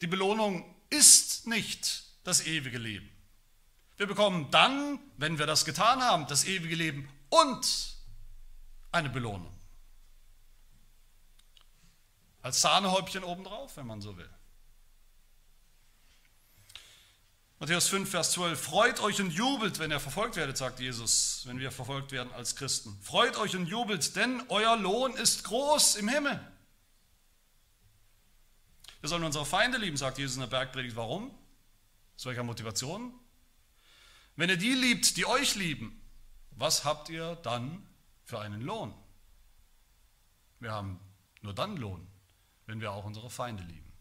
Die 0.00 0.06
Belohnung 0.06 0.74
ist 0.90 1.46
nicht 1.46 2.04
das 2.24 2.46
ewige 2.46 2.78
Leben. 2.78 3.08
Wir 3.96 4.06
bekommen 4.06 4.50
dann, 4.50 4.98
wenn 5.16 5.38
wir 5.38 5.46
das 5.46 5.64
getan 5.64 6.02
haben, 6.02 6.26
das 6.26 6.44
ewige 6.44 6.74
Leben 6.74 7.08
und 7.30 7.96
eine 8.92 9.08
Belohnung. 9.08 9.53
Als 12.44 12.60
Sahnehäubchen 12.60 13.24
obendrauf, 13.24 13.74
wenn 13.78 13.86
man 13.86 14.02
so 14.02 14.18
will. 14.18 14.28
Matthäus 17.58 17.88
5, 17.88 18.10
Vers 18.10 18.32
12. 18.32 18.60
Freut 18.60 19.00
euch 19.00 19.18
und 19.22 19.30
jubelt, 19.30 19.78
wenn 19.78 19.90
ihr 19.90 19.98
verfolgt 19.98 20.36
werdet, 20.36 20.58
sagt 20.58 20.78
Jesus, 20.78 21.46
wenn 21.46 21.58
wir 21.58 21.72
verfolgt 21.72 22.12
werden 22.12 22.30
als 22.34 22.54
Christen. 22.54 22.98
Freut 23.00 23.38
euch 23.38 23.56
und 23.56 23.64
jubelt, 23.64 24.14
denn 24.14 24.42
euer 24.50 24.76
Lohn 24.76 25.14
ist 25.14 25.44
groß 25.44 25.96
im 25.96 26.06
Himmel. 26.06 26.38
Wir 29.00 29.08
sollen 29.08 29.24
unsere 29.24 29.46
Feinde 29.46 29.78
lieben, 29.78 29.96
sagt 29.96 30.18
Jesus 30.18 30.34
in 30.34 30.42
der 30.42 30.48
Bergpredigt. 30.48 30.96
Warum? 30.96 31.30
Aus 32.16 32.26
welcher 32.26 32.42
Motivation? 32.42 33.18
Wenn 34.36 34.50
ihr 34.50 34.58
die 34.58 34.74
liebt, 34.74 35.16
die 35.16 35.24
euch 35.24 35.54
lieben, 35.54 35.98
was 36.50 36.84
habt 36.84 37.08
ihr 37.08 37.36
dann 37.36 37.86
für 38.22 38.38
einen 38.38 38.60
Lohn? 38.60 38.92
Wir 40.60 40.72
haben 40.72 41.00
nur 41.40 41.54
dann 41.54 41.78
Lohn, 41.78 42.06
wenn 42.66 42.80
wir 42.80 42.92
auch 42.92 43.04
unsere 43.04 43.30
Feinde 43.30 43.62
lieben. 43.62 43.92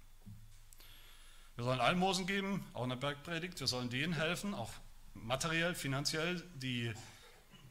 Wir 1.56 1.66
sollen 1.66 1.80
Almosen 1.80 2.26
geben, 2.26 2.66
auch 2.74 2.84
in 2.84 2.90
der 2.90 2.96
Bergpredigt. 2.96 3.60
Wir 3.60 3.68
sollen 3.68 3.90
denen 3.90 4.14
helfen, 4.14 4.54
auch 4.54 4.72
materiell, 5.14 5.76
finanziell, 5.76 6.42
die 6.56 6.94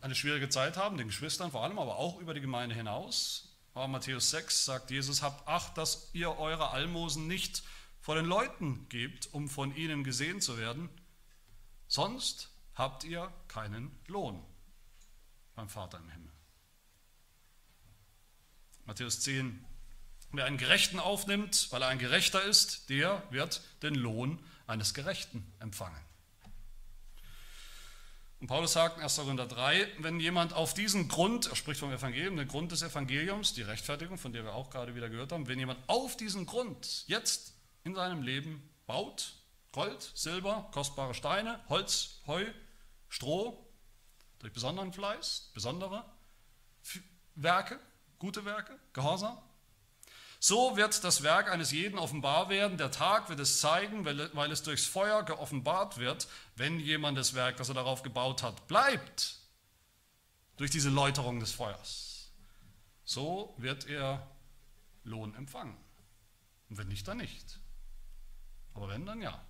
eine 0.00 0.14
schwierige 0.14 0.48
Zeit 0.48 0.76
haben, 0.76 0.96
den 0.96 1.08
Geschwistern 1.08 1.50
vor 1.50 1.64
allem, 1.64 1.78
aber 1.78 1.96
auch 1.96 2.20
über 2.20 2.34
die 2.34 2.40
Gemeinde 2.40 2.74
hinaus. 2.74 3.56
Aber 3.74 3.88
Matthäus 3.88 4.30
6 4.30 4.64
sagt 4.64 4.90
Jesus, 4.90 5.22
habt 5.22 5.48
Acht, 5.48 5.78
dass 5.78 6.10
ihr 6.12 6.38
eure 6.38 6.70
Almosen 6.70 7.26
nicht 7.26 7.62
vor 8.00 8.16
den 8.16 8.26
Leuten 8.26 8.88
gebt, 8.88 9.32
um 9.32 9.48
von 9.48 9.74
ihnen 9.74 10.04
gesehen 10.04 10.40
zu 10.40 10.58
werden, 10.58 10.88
sonst 11.86 12.50
habt 12.74 13.04
ihr 13.04 13.32
keinen 13.48 13.96
Lohn 14.08 14.44
beim 15.54 15.68
Vater 15.68 15.98
im 15.98 16.08
Himmel. 16.08 16.32
Matthäus 18.84 19.20
10, 19.20 19.64
Wer 20.32 20.46
einen 20.46 20.56
Gerechten 20.56 20.98
aufnimmt, 20.98 21.68
weil 21.70 21.82
er 21.82 21.88
ein 21.88 21.98
Gerechter 21.98 22.42
ist, 22.42 22.88
der 22.88 23.22
wird 23.30 23.60
den 23.82 23.94
Lohn 23.94 24.42
eines 24.66 24.94
Gerechten 24.94 25.46
empfangen. 25.60 26.00
Und 28.40 28.48
Paulus 28.48 28.72
sagt 28.72 28.96
in 28.96 29.04
1. 29.04 29.16
Korinther 29.16 29.46
3, 29.46 29.86
wenn 29.98 30.18
jemand 30.18 30.52
auf 30.54 30.74
diesen 30.74 31.06
Grund, 31.06 31.46
er 31.46 31.54
spricht 31.54 31.78
vom 31.78 31.92
Evangelium, 31.92 32.36
den 32.36 32.48
Grund 32.48 32.72
des 32.72 32.82
Evangeliums, 32.82 33.52
die 33.52 33.62
Rechtfertigung, 33.62 34.18
von 34.18 34.32
der 34.32 34.42
wir 34.42 34.54
auch 34.54 34.70
gerade 34.70 34.96
wieder 34.96 35.08
gehört 35.08 35.32
haben, 35.32 35.46
wenn 35.46 35.58
jemand 35.58 35.78
auf 35.86 36.16
diesen 36.16 36.46
Grund 36.46 37.04
jetzt 37.06 37.52
in 37.84 37.94
seinem 37.94 38.22
Leben 38.22 38.68
baut, 38.86 39.34
Gold, 39.70 40.10
Silber, 40.14 40.68
kostbare 40.72 41.14
Steine, 41.14 41.60
Holz, 41.68 42.20
Heu, 42.26 42.44
Stroh, 43.08 43.64
durch 44.40 44.52
besonderen 44.52 44.92
Fleiß, 44.92 45.50
besondere 45.54 46.04
Werke, 47.36 47.78
gute 48.18 48.44
Werke, 48.44 48.76
Gehorsam, 48.92 49.38
so 50.44 50.76
wird 50.76 51.04
das 51.04 51.22
Werk 51.22 51.48
eines 51.48 51.70
jeden 51.70 52.00
offenbar 52.00 52.48
werden. 52.48 52.76
Der 52.76 52.90
Tag 52.90 53.28
wird 53.28 53.38
es 53.38 53.60
zeigen, 53.60 54.04
weil 54.04 54.50
es 54.50 54.64
durchs 54.64 54.86
Feuer 54.86 55.22
geoffenbart 55.22 55.98
wird, 55.98 56.26
wenn 56.56 56.80
jemand 56.80 57.16
das 57.16 57.34
Werk, 57.34 57.58
das 57.58 57.68
er 57.68 57.76
darauf 57.76 58.02
gebaut 58.02 58.42
hat, 58.42 58.66
bleibt. 58.66 59.38
Durch 60.56 60.72
diese 60.72 60.90
Läuterung 60.90 61.38
des 61.38 61.52
Feuers. 61.52 62.32
So 63.04 63.54
wird 63.56 63.86
er 63.86 64.28
Lohn 65.04 65.32
empfangen. 65.36 65.76
Und 66.70 66.76
wenn 66.76 66.88
nicht, 66.88 67.06
dann 67.06 67.18
nicht. 67.18 67.60
Aber 68.74 68.88
wenn, 68.88 69.06
dann 69.06 69.22
ja. 69.22 69.40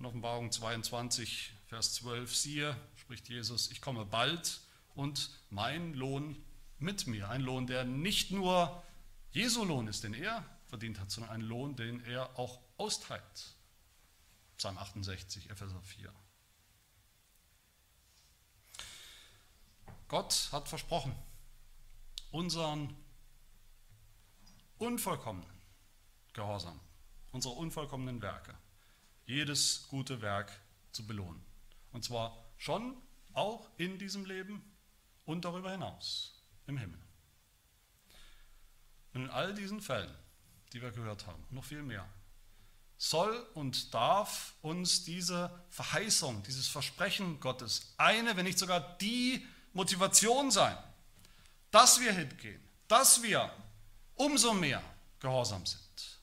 In 0.00 0.06
Offenbarung 0.06 0.50
22, 0.50 1.52
Vers 1.68 1.94
12, 1.94 2.34
siehe, 2.34 2.76
spricht 2.96 3.28
Jesus, 3.28 3.70
ich 3.70 3.80
komme 3.80 4.04
bald 4.04 4.60
und 4.96 5.30
mein 5.50 5.94
Lohn 5.94 6.42
mit 6.80 7.06
mir. 7.06 7.28
Ein 7.28 7.42
Lohn, 7.42 7.68
der 7.68 7.84
nicht 7.84 8.32
nur 8.32 8.82
Jesu 9.30 9.64
Lohn 9.64 9.88
ist, 9.88 10.04
den 10.04 10.14
er 10.14 10.44
verdient 10.66 10.98
hat, 11.00 11.10
sondern 11.10 11.32
ein 11.32 11.40
Lohn, 11.40 11.76
den 11.76 12.04
er 12.04 12.38
auch 12.38 12.60
austeilt. 12.76 13.56
Psalm 14.56 14.78
68, 14.78 15.50
Epheser 15.50 15.80
4. 15.82 16.12
Gott 20.08 20.48
hat 20.52 20.68
versprochen, 20.68 21.14
unseren 22.30 22.96
unvollkommenen 24.78 25.58
Gehorsam, 26.32 26.80
unsere 27.32 27.54
unvollkommenen 27.54 28.22
Werke, 28.22 28.54
jedes 29.26 29.86
gute 29.88 30.22
Werk 30.22 30.50
zu 30.92 31.06
belohnen. 31.06 31.44
Und 31.92 32.04
zwar 32.04 32.44
schon 32.56 32.96
auch 33.34 33.68
in 33.76 33.98
diesem 33.98 34.24
Leben 34.24 34.62
und 35.26 35.44
darüber 35.44 35.70
hinaus 35.70 36.42
im 36.66 36.78
Himmel. 36.78 37.07
Und 39.14 39.24
in 39.24 39.30
all 39.30 39.54
diesen 39.54 39.80
Fällen, 39.80 40.14
die 40.72 40.82
wir 40.82 40.90
gehört 40.90 41.26
haben, 41.26 41.42
noch 41.50 41.64
viel 41.64 41.82
mehr, 41.82 42.06
soll 42.98 43.46
und 43.54 43.94
darf 43.94 44.54
uns 44.60 45.04
diese 45.04 45.50
Verheißung, 45.70 46.42
dieses 46.42 46.66
Versprechen 46.66 47.38
Gottes 47.40 47.94
eine, 47.96 48.36
wenn 48.36 48.44
nicht 48.44 48.58
sogar 48.58 48.98
die 48.98 49.46
Motivation 49.72 50.50
sein, 50.50 50.76
dass 51.70 52.00
wir 52.00 52.12
hingehen, 52.12 52.60
dass 52.88 53.22
wir 53.22 53.50
umso 54.16 54.52
mehr 54.52 54.82
gehorsam 55.20 55.64
sind. 55.64 56.17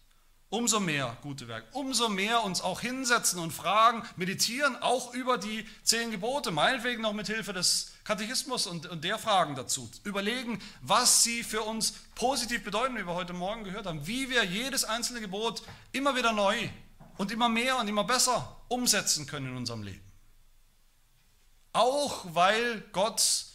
Umso 0.50 0.80
mehr 0.80 1.18
gute 1.22 1.48
Werke, 1.48 1.68
umso 1.72 2.08
mehr 2.08 2.43
uns 2.43 2.62
auch 2.62 2.80
hinsetzen 2.80 3.39
und 3.39 3.52
fragen, 3.52 4.04
meditieren, 4.16 4.76
auch 4.82 5.14
über 5.14 5.38
die 5.38 5.68
zehn 5.84 6.12
Gebote, 6.12 6.52
meinetwegen 6.52 7.02
noch 7.02 7.14
mit 7.14 7.28
Hilfe 7.28 7.52
des 7.52 7.91
Katechismus 8.04 8.68
und, 8.68 8.86
und 8.86 9.04
der 9.04 9.18
Fragen 9.18 9.56
dazu. 9.56 9.89
Überlegen, 10.04 10.62
was 10.82 11.24
sie 11.24 11.43
für 11.43 11.64
uns 11.64 11.93
positiv 12.14 12.64
bedeuten, 12.64 12.96
wie 12.96 13.08
wir 13.08 13.16
heute 13.16 13.34
Morgen 13.34 13.64
gehört 13.64 13.88
haben, 13.88 14.06
wie 14.06 14.30
wir 14.30 14.43
jedes 14.43 14.84
einzelne 14.84 15.20
Gebot 15.20 15.64
immer 15.91 16.16
wieder 16.16 16.32
neu 16.32 16.70
und 17.18 17.32
immer 17.32 17.50
mehr 17.50 17.78
und 17.80 17.88
immer 17.88 18.04
besser 18.04 18.62
umsetzen 18.68 19.26
können 19.26 19.50
in 19.50 19.58
unserem 19.58 19.82
Leben. 19.82 20.06
Auch 21.74 22.24
weil 22.34 22.82
Gott 22.91 23.46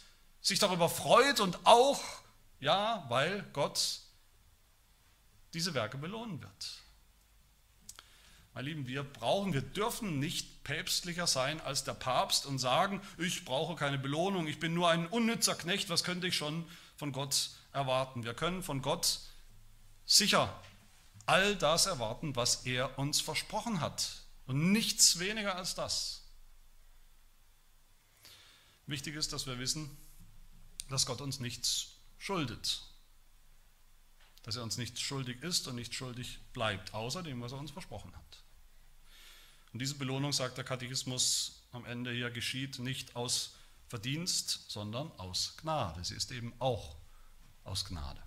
sich 0.41 0.59
darüber 0.59 0.89
freut 0.89 1.39
und 1.39 1.57
auch, 1.65 2.01
ja, 2.59 3.05
weil 3.07 3.43
Gott 3.53 4.01
diese 5.53 5.73
Werke 5.73 5.97
belohnen 5.97 6.41
wird. 6.41 6.80
Meine 8.53 8.67
Lieben, 8.67 8.85
wir 8.85 9.03
brauchen, 9.03 9.53
wir 9.53 9.61
dürfen 9.61 10.19
nicht 10.19 10.63
päpstlicher 10.63 11.25
sein 11.25 11.61
als 11.61 11.85
der 11.85 11.93
Papst 11.93 12.45
und 12.45 12.59
sagen, 12.59 13.01
ich 13.17 13.45
brauche 13.45 13.75
keine 13.75 13.97
Belohnung, 13.97 14.47
ich 14.47 14.59
bin 14.59 14.73
nur 14.73 14.89
ein 14.89 15.07
unnützer 15.07 15.55
Knecht, 15.55 15.89
was 15.89 16.03
könnte 16.03 16.27
ich 16.27 16.35
schon 16.35 16.65
von 16.97 17.13
Gott 17.13 17.51
erwarten? 17.71 18.25
Wir 18.25 18.33
können 18.33 18.61
von 18.61 18.81
Gott 18.81 19.19
sicher 20.05 20.61
all 21.25 21.55
das 21.55 21.85
erwarten, 21.85 22.35
was 22.35 22.65
er 22.65 22.99
uns 22.99 23.21
versprochen 23.21 23.79
hat 23.79 24.23
und 24.47 24.73
nichts 24.73 25.19
weniger 25.19 25.55
als 25.55 25.75
das. 25.75 26.23
Wichtig 28.85 29.15
ist, 29.15 29.31
dass 29.31 29.47
wir 29.47 29.59
wissen, 29.59 29.89
dass 30.89 31.05
Gott 31.05 31.21
uns 31.21 31.39
nichts 31.39 31.93
schuldet, 32.17 32.83
dass 34.43 34.57
er 34.57 34.63
uns 34.63 34.75
nichts 34.75 34.99
schuldig 34.99 35.41
ist 35.41 35.67
und 35.67 35.75
nicht 35.75 35.95
schuldig 35.95 36.39
bleibt, 36.51 36.93
außer 36.93 37.23
dem, 37.23 37.41
was 37.41 37.53
er 37.53 37.59
uns 37.59 37.71
versprochen 37.71 38.13
hat. 38.13 38.40
Und 39.73 39.79
diese 39.79 39.95
Belohnung, 39.95 40.33
sagt 40.33 40.57
der 40.57 40.65
Katechismus 40.65 41.63
am 41.71 41.85
Ende 41.85 42.11
hier, 42.11 42.29
geschieht 42.29 42.79
nicht 42.79 43.15
aus 43.15 43.55
Verdienst, 43.87 44.65
sondern 44.69 45.11
aus 45.17 45.55
Gnade. 45.57 46.03
Sie 46.03 46.15
ist 46.15 46.31
eben 46.31 46.53
auch 46.59 46.95
aus 47.63 47.85
Gnade. 47.85 48.21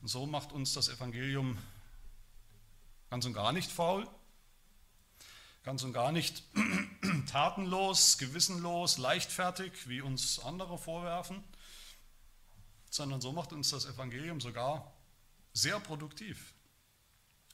Und 0.00 0.08
so 0.08 0.26
macht 0.26 0.52
uns 0.52 0.72
das 0.72 0.88
Evangelium 0.88 1.58
ganz 3.10 3.26
und 3.26 3.34
gar 3.34 3.52
nicht 3.52 3.70
faul, 3.70 4.08
ganz 5.62 5.82
und 5.82 5.92
gar 5.92 6.12
nicht 6.12 6.42
tatenlos, 7.26 8.16
gewissenlos, 8.16 8.96
leichtfertig, 8.96 9.88
wie 9.88 10.00
uns 10.00 10.38
andere 10.38 10.78
vorwerfen, 10.78 11.44
sondern 12.88 13.20
so 13.20 13.32
macht 13.32 13.52
uns 13.52 13.70
das 13.70 13.84
Evangelium 13.84 14.40
sogar 14.40 14.90
sehr 15.52 15.80
produktiv 15.80 16.54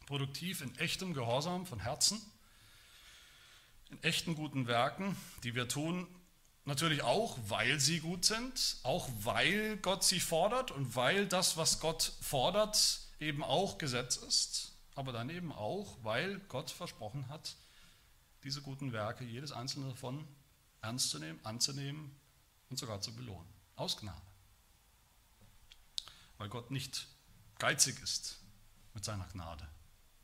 produktiv 0.06 0.62
in 0.62 0.74
echtem 0.78 1.12
Gehorsam 1.12 1.66
von 1.66 1.80
Herzen, 1.80 2.20
in 3.90 4.02
echten 4.02 4.34
guten 4.34 4.66
Werken, 4.66 5.16
die 5.42 5.54
wir 5.54 5.68
tun, 5.68 6.06
natürlich 6.64 7.02
auch, 7.02 7.36
weil 7.48 7.78
sie 7.80 8.00
gut 8.00 8.24
sind, 8.24 8.78
auch 8.82 9.08
weil 9.18 9.76
Gott 9.78 10.04
sie 10.04 10.20
fordert 10.20 10.70
und 10.70 10.96
weil 10.96 11.26
das, 11.26 11.56
was 11.56 11.80
Gott 11.80 12.12
fordert, 12.20 13.00
eben 13.20 13.44
auch 13.44 13.78
Gesetz 13.78 14.16
ist, 14.16 14.72
aber 14.94 15.12
dann 15.12 15.28
eben 15.28 15.52
auch, 15.52 15.98
weil 16.02 16.40
Gott 16.48 16.70
versprochen 16.70 17.28
hat, 17.28 17.56
diese 18.44 18.62
guten 18.62 18.92
Werke, 18.92 19.24
jedes 19.24 19.52
einzelne 19.52 19.90
davon 19.90 20.26
ernst 20.82 21.10
zu 21.10 21.18
nehmen, 21.18 21.40
anzunehmen 21.42 22.14
und 22.70 22.78
sogar 22.78 23.00
zu 23.00 23.14
belohnen. 23.14 23.48
Aus 23.74 23.96
Gnade. 23.96 24.20
Weil 26.38 26.48
Gott 26.48 26.70
nicht 26.70 27.08
geizig 27.58 28.00
ist 28.02 28.38
mit 28.94 29.04
seiner 29.04 29.26
Gnade 29.28 29.66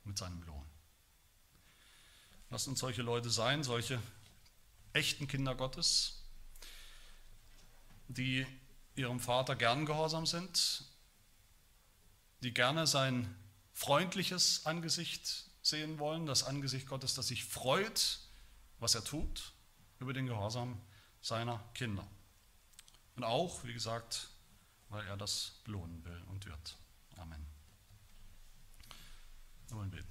mit 0.04 0.18
seinem 0.18 0.42
Lohn. 0.42 0.64
Lasst 2.50 2.68
uns 2.68 2.80
solche 2.80 3.02
Leute 3.02 3.30
sein, 3.30 3.64
solche 3.64 4.00
echten 4.92 5.26
Kinder 5.26 5.54
Gottes, 5.54 6.22
die 8.08 8.46
ihrem 8.94 9.20
Vater 9.20 9.56
gern 9.56 9.86
gehorsam 9.86 10.26
sind, 10.26 10.84
die 12.42 12.52
gerne 12.52 12.86
sein 12.86 13.34
freundliches 13.72 14.66
Angesicht 14.66 15.46
sehen 15.62 15.98
wollen, 15.98 16.26
das 16.26 16.42
Angesicht 16.44 16.86
Gottes, 16.86 17.14
das 17.14 17.28
sich 17.28 17.44
freut, 17.44 18.18
was 18.78 18.94
er 18.94 19.04
tut, 19.04 19.52
über 19.98 20.12
den 20.12 20.26
Gehorsam 20.26 20.80
seiner 21.20 21.62
Kinder. 21.74 22.06
Und 23.16 23.24
auch, 23.24 23.64
wie 23.64 23.72
gesagt, 23.72 24.28
weil 24.88 25.06
er 25.06 25.16
das 25.16 25.60
belohnen 25.64 26.04
will 26.04 26.22
und 26.28 26.44
wird. 26.44 26.76
Amen. 27.16 27.46
Wir 29.68 29.76
wollen 29.76 29.90
beten. 29.90 30.08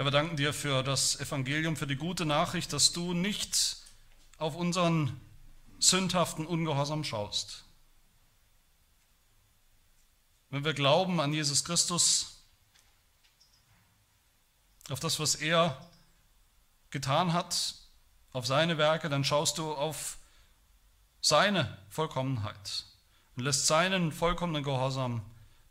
Herr, 0.00 0.06
wir 0.06 0.12
danken 0.12 0.38
dir 0.38 0.54
für 0.54 0.82
das 0.82 1.20
Evangelium, 1.20 1.76
für 1.76 1.86
die 1.86 1.96
gute 1.96 2.24
Nachricht, 2.24 2.72
dass 2.72 2.92
du 2.92 3.12
nicht 3.12 3.76
auf 4.38 4.56
unseren 4.56 5.20
sündhaften 5.78 6.46
Ungehorsam 6.46 7.04
schaust. 7.04 7.64
Wenn 10.48 10.64
wir 10.64 10.72
glauben 10.72 11.20
an 11.20 11.34
Jesus 11.34 11.66
Christus, 11.66 12.38
auf 14.88 15.00
das, 15.00 15.20
was 15.20 15.34
er 15.34 15.86
getan 16.88 17.34
hat, 17.34 17.74
auf 18.32 18.46
seine 18.46 18.78
Werke, 18.78 19.10
dann 19.10 19.22
schaust 19.22 19.58
du 19.58 19.70
auf 19.74 20.16
seine 21.20 21.76
Vollkommenheit 21.90 22.86
und 23.36 23.42
lässt 23.42 23.66
seinen 23.66 24.12
vollkommenen 24.12 24.62
Gehorsam 24.62 25.20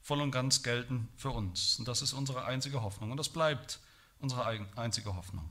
voll 0.04 0.22
und 0.22 0.30
ganz 0.30 0.62
gelten 0.62 1.10
für 1.18 1.32
uns. 1.32 1.80
Und 1.80 1.88
das 1.88 2.04
ist 2.04 2.14
unsere 2.14 2.46
einzige 2.46 2.84
Hoffnung. 2.84 3.10
Und 3.10 3.18
das 3.18 3.30
bleibt 3.30 3.80
unsere 4.20 4.46
einzige 4.76 5.16
Hoffnung. 5.16 5.50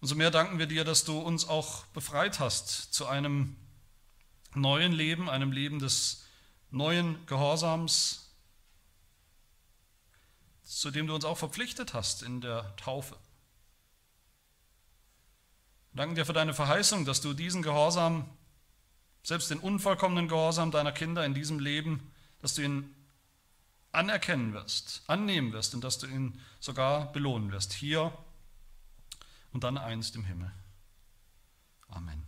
Umso 0.00 0.14
mehr 0.14 0.30
danken 0.30 0.58
wir 0.58 0.66
dir, 0.66 0.84
dass 0.84 1.04
du 1.04 1.18
uns 1.18 1.48
auch 1.48 1.84
befreit 1.86 2.38
hast 2.38 2.94
zu 2.94 3.06
einem 3.06 3.56
neuen 4.54 4.92
Leben, 4.92 5.28
einem 5.28 5.50
Leben 5.50 5.80
des 5.80 6.24
neuen 6.70 7.24
Gehorsams, 7.26 8.30
zu 10.62 10.90
dem 10.90 11.06
du 11.06 11.14
uns 11.14 11.24
auch 11.24 11.38
verpflichtet 11.38 11.94
hast 11.94 12.22
in 12.22 12.40
der 12.40 12.76
Taufe. 12.76 13.16
Wir 15.92 16.02
danken 16.02 16.14
dir 16.14 16.26
für 16.26 16.32
deine 16.32 16.54
Verheißung, 16.54 17.04
dass 17.04 17.20
du 17.20 17.32
diesen 17.32 17.62
Gehorsam 17.62 18.28
selbst 19.22 19.50
den 19.50 19.58
unvollkommenen 19.58 20.28
Gehorsam 20.28 20.70
deiner 20.70 20.92
Kinder 20.92 21.24
in 21.24 21.34
diesem 21.34 21.58
Leben, 21.58 22.12
dass 22.40 22.54
du 22.54 22.62
ihn 22.62 22.94
anerkennen 23.98 24.52
wirst, 24.54 25.02
annehmen 25.08 25.52
wirst 25.52 25.74
und 25.74 25.82
dass 25.82 25.98
du 25.98 26.06
ihn 26.06 26.40
sogar 26.60 27.12
belohnen 27.12 27.50
wirst, 27.50 27.72
hier 27.72 28.16
und 29.52 29.64
dann 29.64 29.76
einst 29.76 30.14
im 30.14 30.24
Himmel. 30.24 30.52
Amen. 31.88 32.27